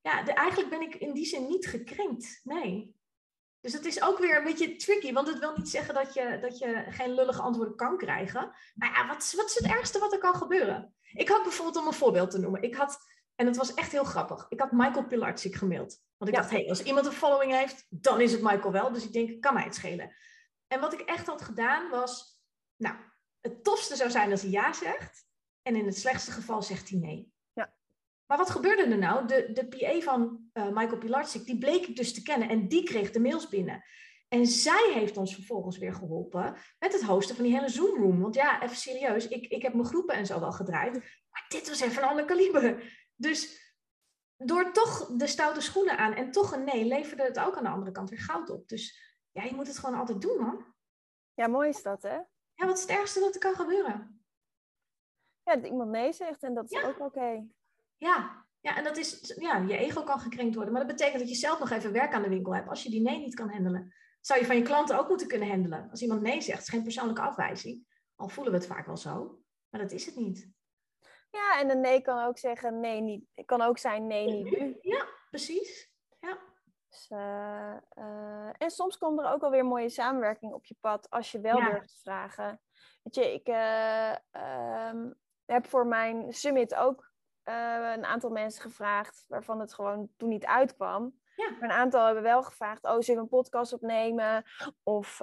[0.03, 2.41] ja, de, eigenlijk ben ik in die zin niet gekrenkt.
[2.45, 2.95] Nee.
[3.61, 6.39] Dus het is ook weer een beetje tricky, want het wil niet zeggen dat je,
[6.41, 8.51] dat je geen lullige antwoorden kan krijgen.
[8.75, 10.95] Maar ja, wat, wat is het ergste wat er kan gebeuren?
[11.13, 12.99] Ik had bijvoorbeeld, om een voorbeeld te noemen, ik had,
[13.35, 16.03] en het was echt heel grappig, ik had Michael Pilarczyk gemaild.
[16.17, 18.93] Want ik dacht, hé, hey, als iemand een following heeft, dan is het Michael wel.
[18.93, 20.15] Dus ik denk, kan mij het schelen.
[20.75, 22.41] En wat ik echt had gedaan was,
[22.77, 22.97] nou,
[23.41, 25.27] het tofste zou zijn als hij ja zegt.
[25.63, 27.33] En in het slechtste geval zegt hij nee.
[28.27, 29.27] Maar wat gebeurde er nou?
[29.27, 32.83] De, de PA van uh, Michael Pilarczyk, die bleek ik dus te kennen en die
[32.83, 33.85] kreeg de mails binnen.
[34.29, 38.21] En zij heeft ons vervolgens weer geholpen met het hosten van die hele Zoom room.
[38.21, 40.93] Want ja, even serieus, ik, ik heb mijn groepen en zo wel gedraaid.
[41.31, 42.83] Maar dit was even een ander kaliber.
[43.15, 43.73] Dus
[44.37, 47.69] door toch de stoute schoenen aan en toch een nee, leverde het ook aan de
[47.69, 48.69] andere kant weer goud op.
[48.69, 50.75] Dus ja, je moet het gewoon altijd doen, man.
[51.35, 52.17] Ja, mooi is dat, hè?
[52.55, 54.25] Ja, wat is het ergste dat er kan gebeuren?
[55.43, 57.47] Ja, dat iemand nee zegt en dat is ook oké.
[57.97, 60.73] Ja, ja, en dat is, ja, je ego kan gekrenkt worden.
[60.73, 62.69] Maar dat betekent dat je zelf nog even werk aan de winkel hebt.
[62.69, 63.95] Als je die nee niet kan handelen.
[64.21, 65.91] Zou je van je klanten ook moeten kunnen handelen.
[65.91, 67.87] Als iemand nee zegt, is geen persoonlijke afwijzing.
[68.15, 69.43] Al voelen we het vaak wel zo.
[69.69, 70.51] Maar dat is het niet.
[71.31, 73.25] Ja, en een nee kan ook zeggen nee niet.
[73.45, 74.79] kan ook zijn nee niet nu.
[74.81, 75.94] Ja, precies.
[76.95, 81.33] Dus, uh, uh, en soms komt er ook alweer mooie samenwerking op je pad als
[81.33, 81.71] je wel ja.
[81.71, 82.61] durft te vragen.
[83.03, 84.15] Weet je, ik uh,
[84.91, 87.13] um, heb voor mijn summit ook
[87.45, 91.23] een aantal mensen gevraagd waarvan het gewoon toen niet uitkwam.
[91.37, 91.51] Ja.
[91.51, 94.45] Maar een aantal hebben wel gevraagd, oh, zullen we een podcast opnemen?
[94.83, 95.21] Of,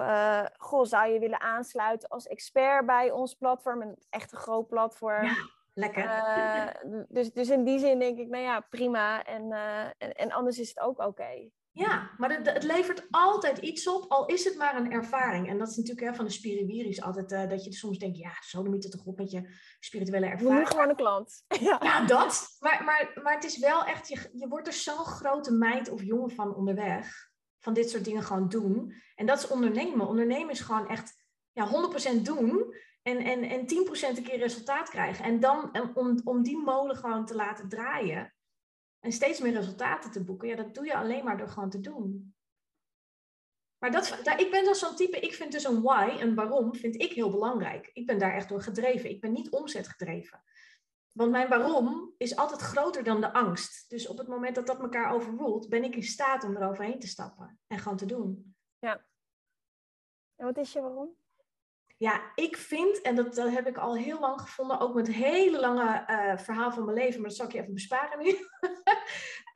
[0.56, 3.82] goh, zou je willen aansluiten als expert bij ons platform?
[3.82, 5.24] Een echt een groot platform.
[5.24, 5.34] Ja,
[5.74, 6.04] lekker.
[6.04, 9.24] Uh, dus, dus in die zin denk ik, nou ja, prima.
[9.24, 9.52] En,
[9.98, 11.50] en, en, anders is het ook oké.
[11.74, 15.48] Ja, maar het, het, levert altijd iets op, al is het maar een ervaring.
[15.48, 18.32] En dat is natuurlijk hè, van de spiriwiris altijd, uh, dat je soms denkt, ja,
[18.40, 19.48] zo niet het toch op met je
[19.80, 20.58] spirituele ervaring.
[20.58, 21.44] Nu gewoon een klant.
[21.60, 22.56] Ja, ja dat.
[22.58, 26.02] Maar, maar, maar het is wel echt, je, je wordt er zo'n grote meid of
[26.02, 27.30] jongen van onderweg.
[27.58, 28.94] Van dit soort dingen gewoon doen.
[29.14, 30.06] En dat is ondernemen.
[30.06, 31.14] Ondernemen is gewoon echt
[31.52, 31.68] ja,
[32.18, 32.74] 100% doen.
[33.02, 35.24] En, en, en 10% een keer resultaat krijgen.
[35.24, 38.31] En dan om, om die molen gewoon te laten draaien
[39.02, 41.80] en steeds meer resultaten te boeken, ja, dat doe je alleen maar door gewoon te
[41.80, 42.34] doen.
[43.78, 47.02] Maar dat, ik ben dan zo'n type, ik vind dus een why, een waarom, vind
[47.02, 47.90] ik heel belangrijk.
[47.92, 49.10] Ik ben daar echt door gedreven.
[49.10, 50.42] Ik ben niet omzetgedreven.
[51.12, 53.90] Want mijn waarom is altijd groter dan de angst.
[53.90, 57.06] Dus op het moment dat dat elkaar overroelt, ben ik in staat om eroverheen te
[57.06, 58.56] stappen en gewoon te doen.
[58.78, 59.06] Ja.
[60.36, 61.16] En wat is je waarom?
[62.02, 65.60] Ja, ik vind, en dat, heb ik al heel lang gevonden, ook met het hele
[65.60, 68.28] lange uh, verhaal van mijn leven, maar dat zal ik je even besparen nu.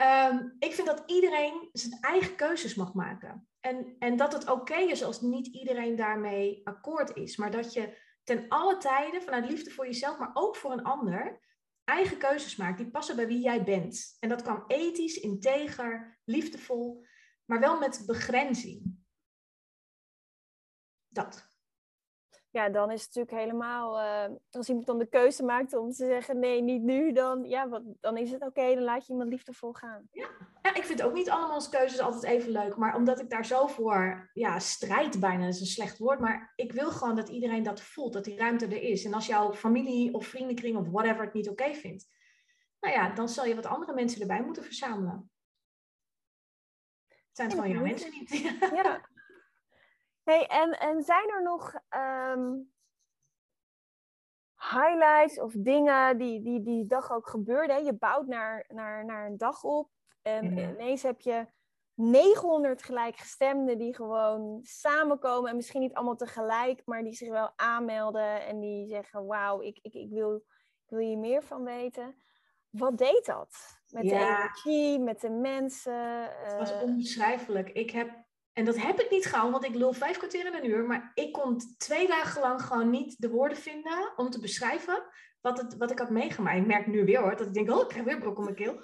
[0.07, 3.49] um, ik vind dat iedereen zijn eigen keuzes mag maken.
[3.61, 7.99] En, en dat het oké is als niet iedereen daarmee akkoord is, maar dat je
[8.25, 11.41] ten alle tijden, vanuit liefde voor jezelf, maar ook voor een ander,
[11.85, 14.17] eigen keuzes maakt die passen bij wie jij bent.
[14.21, 17.05] En dat kan ethisch, integer, liefdevol,
[17.45, 19.05] maar wel met begrenzing.
[21.09, 21.55] Dat
[22.57, 26.07] ja, dan is het natuurlijk helemaal, uh, als iemand dan de keuze maakt om te
[26.07, 29.31] zeggen nee, niet nu, dan, ja, wat, dan is het oké, dan laat je iemand
[29.31, 30.09] liefdevol gaan.
[30.11, 30.29] Ja.
[30.62, 33.66] ja, ik vind ook niet allemaal keuzes altijd even leuk, maar omdat ik daar zo
[33.66, 37.81] voor, ja, strijd bijna, is een slecht woord, maar ik wil gewoon dat iedereen dat
[37.81, 39.05] voelt, dat die ruimte er is.
[39.05, 42.09] En als jouw familie of vriendenkring of whatever het niet oké vindt,
[42.81, 45.31] nou ja, dan zal je wat andere mensen erbij moeten verzamelen.
[47.09, 48.31] Het zijn het gewoon jouw mensen niet.
[48.83, 49.09] Ja,
[50.27, 52.73] Hey, en, en zijn er nog um,
[54.57, 57.85] highlights of dingen die, die die dag ook gebeurden?
[57.85, 59.91] Je bouwt naar, naar, naar een dag op
[60.23, 61.47] en ineens heb je
[61.95, 68.47] 900 gelijkgestemden die gewoon samenkomen en misschien niet allemaal tegelijk, maar die zich wel aanmelden
[68.47, 70.37] en die zeggen: Wauw, ik, ik, ik, wil,
[70.85, 72.17] ik wil hier meer van weten.
[72.71, 73.81] Wat deed dat?
[73.89, 76.23] Met de energie, met de mensen?
[76.23, 77.69] Het was eh, onbeschrijfelijk.
[77.69, 78.26] Ik heb,
[78.57, 81.11] en dat heb ik niet gauw, want ik lul vijf kwartier in een uur, maar
[81.14, 85.03] ik kon twee dagen lang gewoon niet de woorden vinden om te beschrijven
[85.40, 86.57] wat, het, wat ik had meegemaakt.
[86.57, 88.57] Ik merk nu weer hoor, dat ik denk, oh, ik krijg weer brok om mijn
[88.57, 88.83] keel.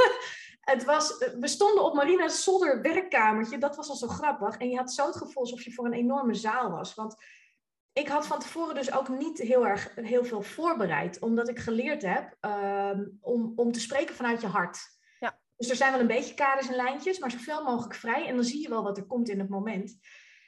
[0.72, 3.58] het was, we stonden op Marina's zolder werkkamertje.
[3.58, 4.56] Dat was al zo grappig.
[4.56, 6.94] En je had zo het gevoel alsof je voor een enorme zaal was.
[6.94, 7.14] Want
[7.92, 11.20] ik had van tevoren dus ook niet heel erg heel veel voorbereid.
[11.20, 14.97] Omdat ik geleerd heb ehm, om, om te spreken vanuit je hart.
[15.58, 18.26] Dus er zijn wel een beetje kaders en lijntjes, maar zoveel mogelijk vrij.
[18.26, 19.98] En dan zie je wel wat er komt in het moment.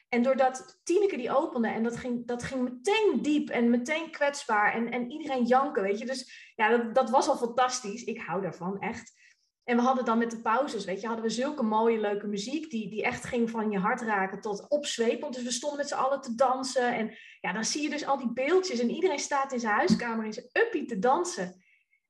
[0.09, 4.73] En doordat Tineke die opende en dat ging, dat ging meteen diep en meteen kwetsbaar
[4.73, 6.07] en, en iedereen janken, weet je.
[6.07, 8.05] Dus ja, dat, dat was al fantastisch.
[8.05, 9.19] Ik hou daarvan, echt.
[9.65, 12.71] En we hadden dan met de pauzes, weet je, hadden we zulke mooie, leuke muziek
[12.71, 15.33] die, die echt ging van je hart raken tot opzwepen.
[15.33, 16.95] Dus we stonden met z'n allen te dansen.
[16.95, 20.25] En ja, dan zie je dus al die beeldjes en iedereen staat in zijn huiskamer
[20.25, 21.65] in zijn uppie te dansen.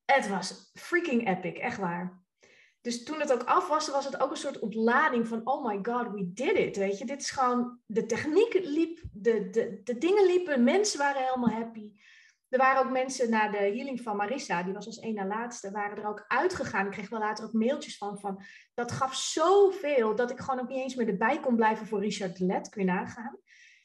[0.05, 2.20] Het was freaking epic, echt waar.
[2.81, 5.79] Dus toen het ook af was, was het ook een soort ontlading van, oh my
[5.81, 6.77] god, we did it.
[6.77, 11.23] Weet je, dit is gewoon, de techniek liep, de, de, de dingen liepen, mensen waren
[11.23, 11.93] helemaal happy.
[12.49, 15.71] Er waren ook mensen na de healing van Marissa, die was als één na laatste,
[15.71, 16.85] waren er ook uitgegaan.
[16.85, 20.67] Ik kreeg wel later ook mailtjes van, van dat gaf zoveel dat ik gewoon ook
[20.67, 23.37] niet eens meer erbij kon blijven voor Richard Let, kun je nagaan.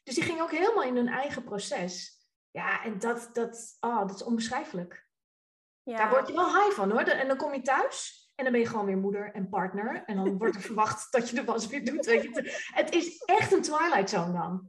[0.02, 2.24] Dus die ging ook helemaal in hun eigen proces.
[2.50, 5.08] Ja, en dat, dat, oh, dat is onbeschrijfelijk.
[5.82, 5.96] Ja.
[5.96, 7.00] Daar word je wel high van hoor.
[7.00, 10.02] En dan kom je thuis en dan ben je gewoon weer moeder en partner.
[10.04, 12.06] En dan wordt er verwacht dat je de was weer doet.
[12.06, 12.70] Weet je.
[12.74, 14.68] Het is echt een Twilight Zone dan.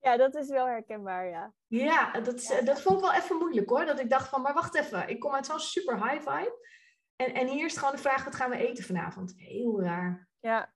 [0.00, 1.52] Ja, dat is wel herkenbaar, ja.
[1.66, 3.84] Ja, dat, dat vond ik wel even moeilijk hoor.
[3.84, 5.08] Dat ik dacht van, maar wacht even.
[5.08, 6.58] Ik kom uit zo'n super high vibe.
[7.16, 9.34] En, en hier is gewoon de vraag, wat gaan we eten vanavond?
[9.36, 10.28] Heel raar.
[10.40, 10.72] Ja.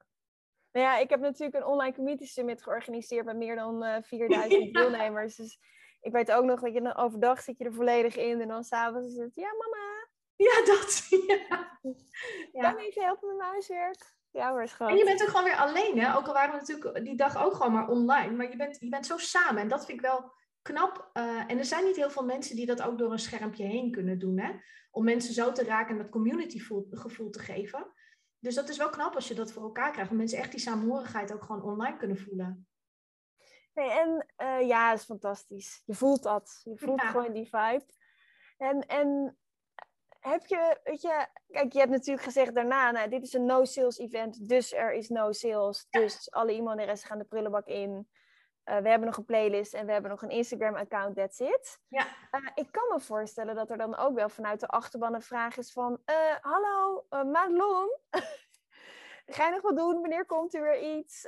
[0.72, 4.02] Nou ja, ik heb natuurlijk een online community summit georganiseerd met meer dan uh, eh,
[4.02, 5.36] 4000 deelnemers.
[5.36, 5.58] Dus
[6.00, 8.40] ik weet ook nog dat je dan overdag zit je er volledig in.
[8.40, 10.07] En dan s'avonds is het, ja mama,
[10.46, 11.06] ja, dat.
[11.26, 11.78] Ja.
[12.52, 12.76] ja.
[12.76, 14.16] Even helpen met mijn huiswerk?
[14.30, 14.90] Ja hoor, schat.
[14.90, 16.16] En je bent ook gewoon weer alleen, hè?
[16.16, 18.36] Ook al waren we natuurlijk die dag ook gewoon maar online.
[18.36, 19.62] Maar je bent, je bent zo samen.
[19.62, 21.10] En dat vind ik wel knap.
[21.14, 23.90] Uh, en er zijn niet heel veel mensen die dat ook door een schermpje heen
[23.90, 24.52] kunnen doen, hè?
[24.90, 26.58] Om mensen zo te raken en dat community
[26.90, 27.92] gevoel te geven.
[28.38, 30.10] Dus dat is wel knap als je dat voor elkaar krijgt.
[30.10, 32.68] Om mensen echt die saamhorigheid ook gewoon online kunnen voelen.
[33.74, 35.82] Nee, en uh, ja, het is fantastisch.
[35.84, 36.60] Je voelt dat.
[36.64, 37.84] Je voelt gewoon die vibe.
[38.56, 39.38] En, en
[40.28, 43.98] heb je, weet je, kijk, je hebt natuurlijk gezegd daarna, nou, dit is een no-sales
[43.98, 45.86] event, dus er is no sales.
[45.90, 48.08] Dus alle e-mailadressen gaan de prullenbak in.
[48.64, 51.80] Uh, we hebben nog een playlist en we hebben nog een Instagram-account, that's it.
[51.88, 52.06] Ja.
[52.32, 55.56] Uh, ik kan me voorstellen dat er dan ook wel vanuit de achterban een vraag
[55.56, 56.00] is van...
[56.06, 57.96] Uh, hallo, Madelon,
[59.26, 60.00] ga je nog wat doen?
[60.00, 61.26] Wanneer komt er weer iets?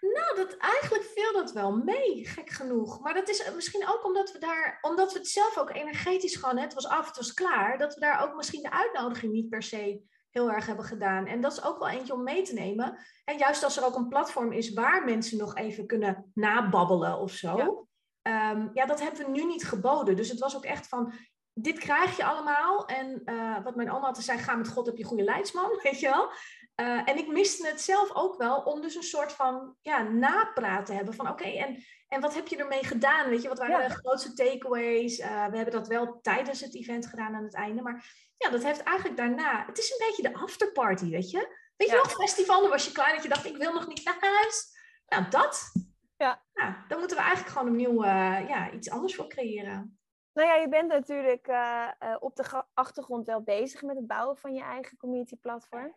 [0.00, 3.00] Nou, dat, eigenlijk viel dat wel mee, gek genoeg.
[3.00, 6.58] Maar dat is misschien ook omdat we daar, omdat we het zelf ook energetisch gewoon,
[6.58, 9.62] het was af, het was klaar, dat we daar ook misschien de uitnodiging niet per
[9.62, 11.26] se heel erg hebben gedaan.
[11.26, 12.98] En dat is ook wel eentje om mee te nemen.
[13.24, 17.32] En juist als er ook een platform is waar mensen nog even kunnen nababbelen of
[17.32, 17.56] zo.
[17.56, 17.88] Ja.
[18.22, 20.16] Ehm, ja, dat hebben we nu niet geboden.
[20.16, 21.12] Dus het was ook echt van,
[21.62, 22.86] dit krijg je allemaal.
[22.86, 26.00] En uh, wat mijn oma altijd zei, ga met God op je goede leidsman, weet
[26.00, 26.30] je wel.
[26.76, 30.86] Uh, en ik miste het zelf ook wel om dus een soort van ja, napraat
[30.86, 31.14] te hebben.
[31.14, 33.28] Van oké, en, en wat heb je ermee gedaan?
[33.28, 35.18] Weet je, wat waren de grootste takeaways?
[35.18, 37.82] Uh, we hebben dat wel tijdens het event gedaan aan het einde.
[37.82, 39.66] Maar ja, dat heeft eigenlijk daarna...
[39.66, 41.58] Het is een beetje de afterparty, weet je?
[41.76, 44.04] Weet je nog, festival, dan was je klaar dat je dacht, ik wil nog niet
[44.04, 44.78] naar huis.
[45.06, 45.72] Nou, dat.
[46.16, 46.42] Ja.
[46.54, 49.99] Nou, dan moeten we eigenlijk gewoon opnieuw ja, iets anders voor creëren.
[50.32, 54.36] Nou ja, je bent natuurlijk uh, uh, op de achtergrond wel bezig met het bouwen
[54.36, 55.96] van je eigen community platform.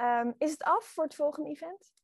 [0.00, 1.94] Um, is het af voor het volgende event?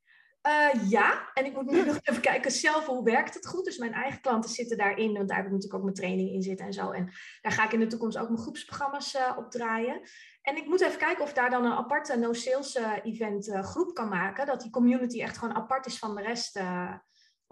[0.46, 3.64] Uh, ja, en ik moet nu nog even kijken zelf hoe werkt het goed.
[3.64, 6.42] Dus mijn eigen klanten zitten daarin, want daar heb ik natuurlijk ook mijn training in
[6.42, 6.90] zitten en zo.
[6.90, 10.00] En daar ga ik in de toekomst ook mijn groepsprogramma's uh, op draaien.
[10.42, 14.46] En ik moet even kijken of daar dan een aparte no-sales event groep kan maken.
[14.46, 16.60] Dat die community echt gewoon apart is van de rest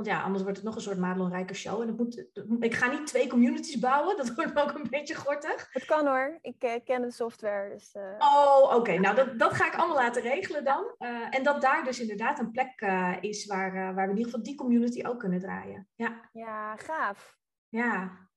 [0.00, 1.80] want ja, anders wordt het nog een soort Madelon show.
[1.80, 2.26] En het moet,
[2.60, 4.16] ik ga niet twee communities bouwen.
[4.16, 5.68] Dat wordt ook een beetje gortig.
[5.72, 6.38] Het kan hoor.
[6.40, 7.70] Ik uh, ken de software.
[7.70, 8.14] Dus, uh...
[8.18, 8.98] Oh, oké.
[8.98, 10.94] Nou, dat, dat ga ik allemaal laten regelen dan.
[10.98, 12.80] Uh, en dat daar dus inderdaad een plek
[13.20, 15.88] is waar, waar we in ieder geval die community ook kunnen draaien.
[15.94, 17.38] Ja, ja gaaf.
[17.68, 18.28] Ja.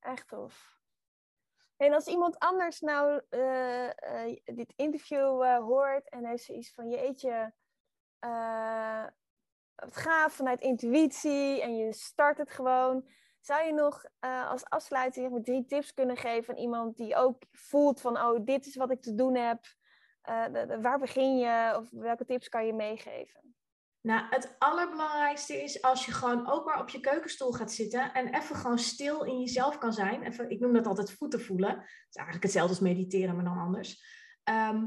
[0.00, 0.80] Echt tof.
[1.76, 3.20] En als iemand anders nou
[4.44, 7.52] dit interview hoort en heeft zoiets van jeetje
[9.74, 13.04] het gaaf vanuit intuïtie en je start het gewoon.
[13.40, 18.00] Zou je nog uh, als afsluiting drie tips kunnen geven aan iemand die ook voelt
[18.00, 19.64] van, oh, dit is wat ik te doen heb.
[20.80, 23.42] waar begin je of welke tips kan je meegeven?
[24.02, 28.34] Nou, het allerbelangrijkste is als je gewoon ook maar op je keukenstoel gaat zitten en
[28.34, 30.22] even gewoon stil in jezelf kan zijn.
[30.22, 31.70] Even, ik noem dat altijd voeten voelen.
[31.70, 34.04] Het is eigenlijk hetzelfde als mediteren, maar dan anders.
[34.42, 34.86] Ehm,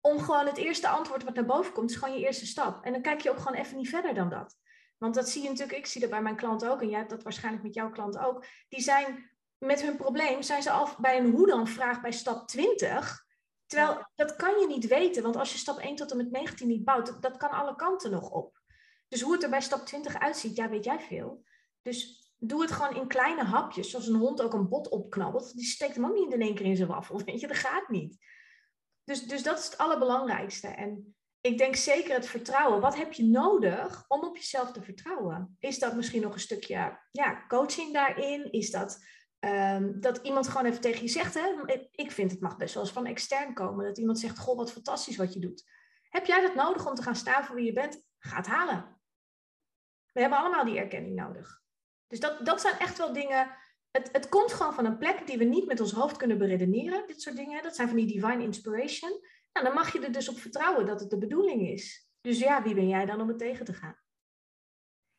[0.00, 2.84] om gewoon het eerste antwoord wat naar boven komt, is gewoon je eerste stap.
[2.84, 4.56] En dan kijk je ook gewoon even niet verder dan dat.
[4.98, 7.10] Want dat zie je natuurlijk, ik zie dat bij mijn klanten ook, en jij hebt
[7.10, 8.44] dat waarschijnlijk met jouw klant ook.
[8.68, 12.48] Die zijn met hun probleem, zijn ze al bij een hoe dan vraag bij stap
[12.48, 13.26] 20.
[13.66, 16.68] Terwijl dat kan je niet weten, want als je stap 1 tot en met 19
[16.68, 18.60] niet bouwt, dat, kan alle kanten nog op.
[19.08, 21.44] Dus hoe het er bij stap 20 uitziet, ja, weet jij veel.
[21.82, 25.54] Dus doe het gewoon in kleine hapjes, zoals een hond ook een bot opknabbelt.
[25.54, 27.88] Die steekt hem ook niet in één keer in zijn wafel, weet je, dat gaat
[27.88, 28.16] niet.
[29.08, 30.68] Dus, dus dat is het allerbelangrijkste.
[30.68, 32.80] En ik denk zeker het vertrouwen.
[32.80, 35.56] Wat heb je nodig om op jezelf te vertrouwen?
[35.58, 38.52] Is dat misschien nog een stukje ja, coaching daarin?
[38.52, 38.98] Is dat
[39.38, 42.82] Ehm, dat iemand gewoon even tegen je zegt, hè, ik vind het mag best wel
[42.82, 45.70] eens van extern komen, dat iemand zegt, goh, wat fantastisch wat je doet.
[46.08, 48.02] Heb jij dat nodig om te gaan staan voor wie je bent?
[48.18, 49.00] Ga het halen.
[50.12, 51.60] We hebben allemaal die erkenning nodig.
[52.06, 53.56] Dus dat, dat zijn echt wel dingen,
[53.98, 57.06] het, het komt gewoon van een plek die we niet met ons hoofd kunnen beredeneren,
[57.06, 57.62] dit soort dingen.
[57.62, 59.10] Dat zijn van die divine inspiration.
[59.52, 62.08] Nou, dan mag je er dus op vertrouwen dat het de bedoeling is.
[62.20, 63.98] Dus ja, wie ben jij dan om het tegen te gaan?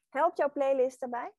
[0.09, 1.32] Helpt jouw playlist daarbij?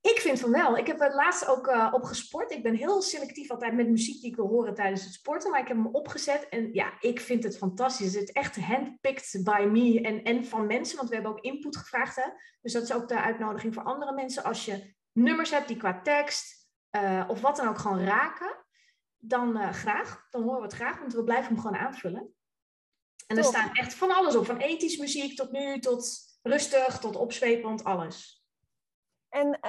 [0.00, 0.76] Ik vind van wel.
[0.76, 2.50] Ik heb er laatst ook uh, op gesport.
[2.50, 5.50] Ik ben heel selectief altijd met muziek die ik wil horen tijdens het sporten.
[5.50, 8.14] Maar ik heb hem opgezet en ja, ik vind het fantastisch.
[8.14, 10.96] Het is echt handpicked by me en, en van mensen.
[10.96, 12.16] Want we hebben ook input gevraagd.
[12.16, 12.30] Hè?
[12.60, 14.44] Dus dat is ook de uitnodiging voor andere mensen.
[14.44, 18.56] Als je nummers hebt die qua tekst uh, of wat dan ook gewoon raken.
[19.18, 20.26] Dan uh, graag.
[20.30, 20.98] Dan horen we het graag.
[20.98, 22.34] Want we blijven hem gewoon aanvullen.
[23.26, 24.46] En er staan echt van alles op.
[24.46, 26.06] Van ethisch muziek tot nu, tot
[26.42, 28.44] rustig, tot opzwepend, alles.
[29.28, 29.60] En uh,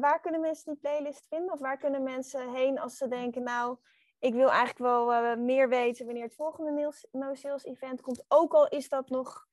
[0.00, 1.52] waar kunnen mensen die playlist vinden?
[1.52, 3.78] Of waar kunnen mensen heen als ze denken, nou,
[4.18, 8.24] ik wil eigenlijk wel uh, meer weten wanneer het volgende No Sales event komt.
[8.28, 9.47] Ook al is dat nog,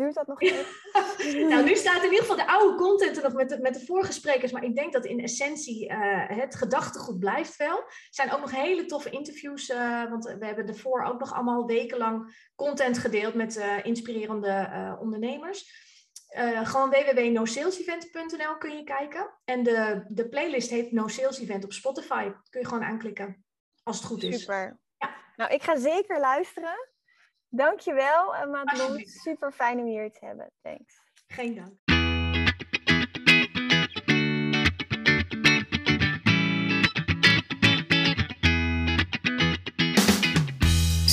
[0.00, 0.64] duurt dat nog even?
[1.50, 3.84] nou, nu staat in ieder geval de oude content er nog met de, met de
[3.86, 4.52] vorige sprekers.
[4.52, 7.76] Maar ik denk dat in essentie uh, het gedachtegoed blijft wel.
[7.76, 9.66] Er zijn ook nog hele toffe interviews.
[10.10, 15.88] want we hebben ervoor ook nog allemaal wekenlang content gedeeld met inspirerende ondernemers.
[16.62, 19.30] Gewoon www.nosalesevent.nl kun je kijken.
[19.44, 22.30] En de, de playlist heet No Sales Event op Spotify.
[22.50, 23.44] Kun je gewoon aanklikken,
[23.82, 24.40] als het goed is.
[24.40, 24.80] Super.
[24.98, 25.16] Ja.
[25.36, 26.89] Nou, ik ga zeker luisteren.
[27.50, 29.06] Dankjewel, uh, Madelon.
[29.06, 30.50] Super fijn om hier te hebben.
[30.62, 31.02] Thanks.
[31.26, 31.74] Geen dank.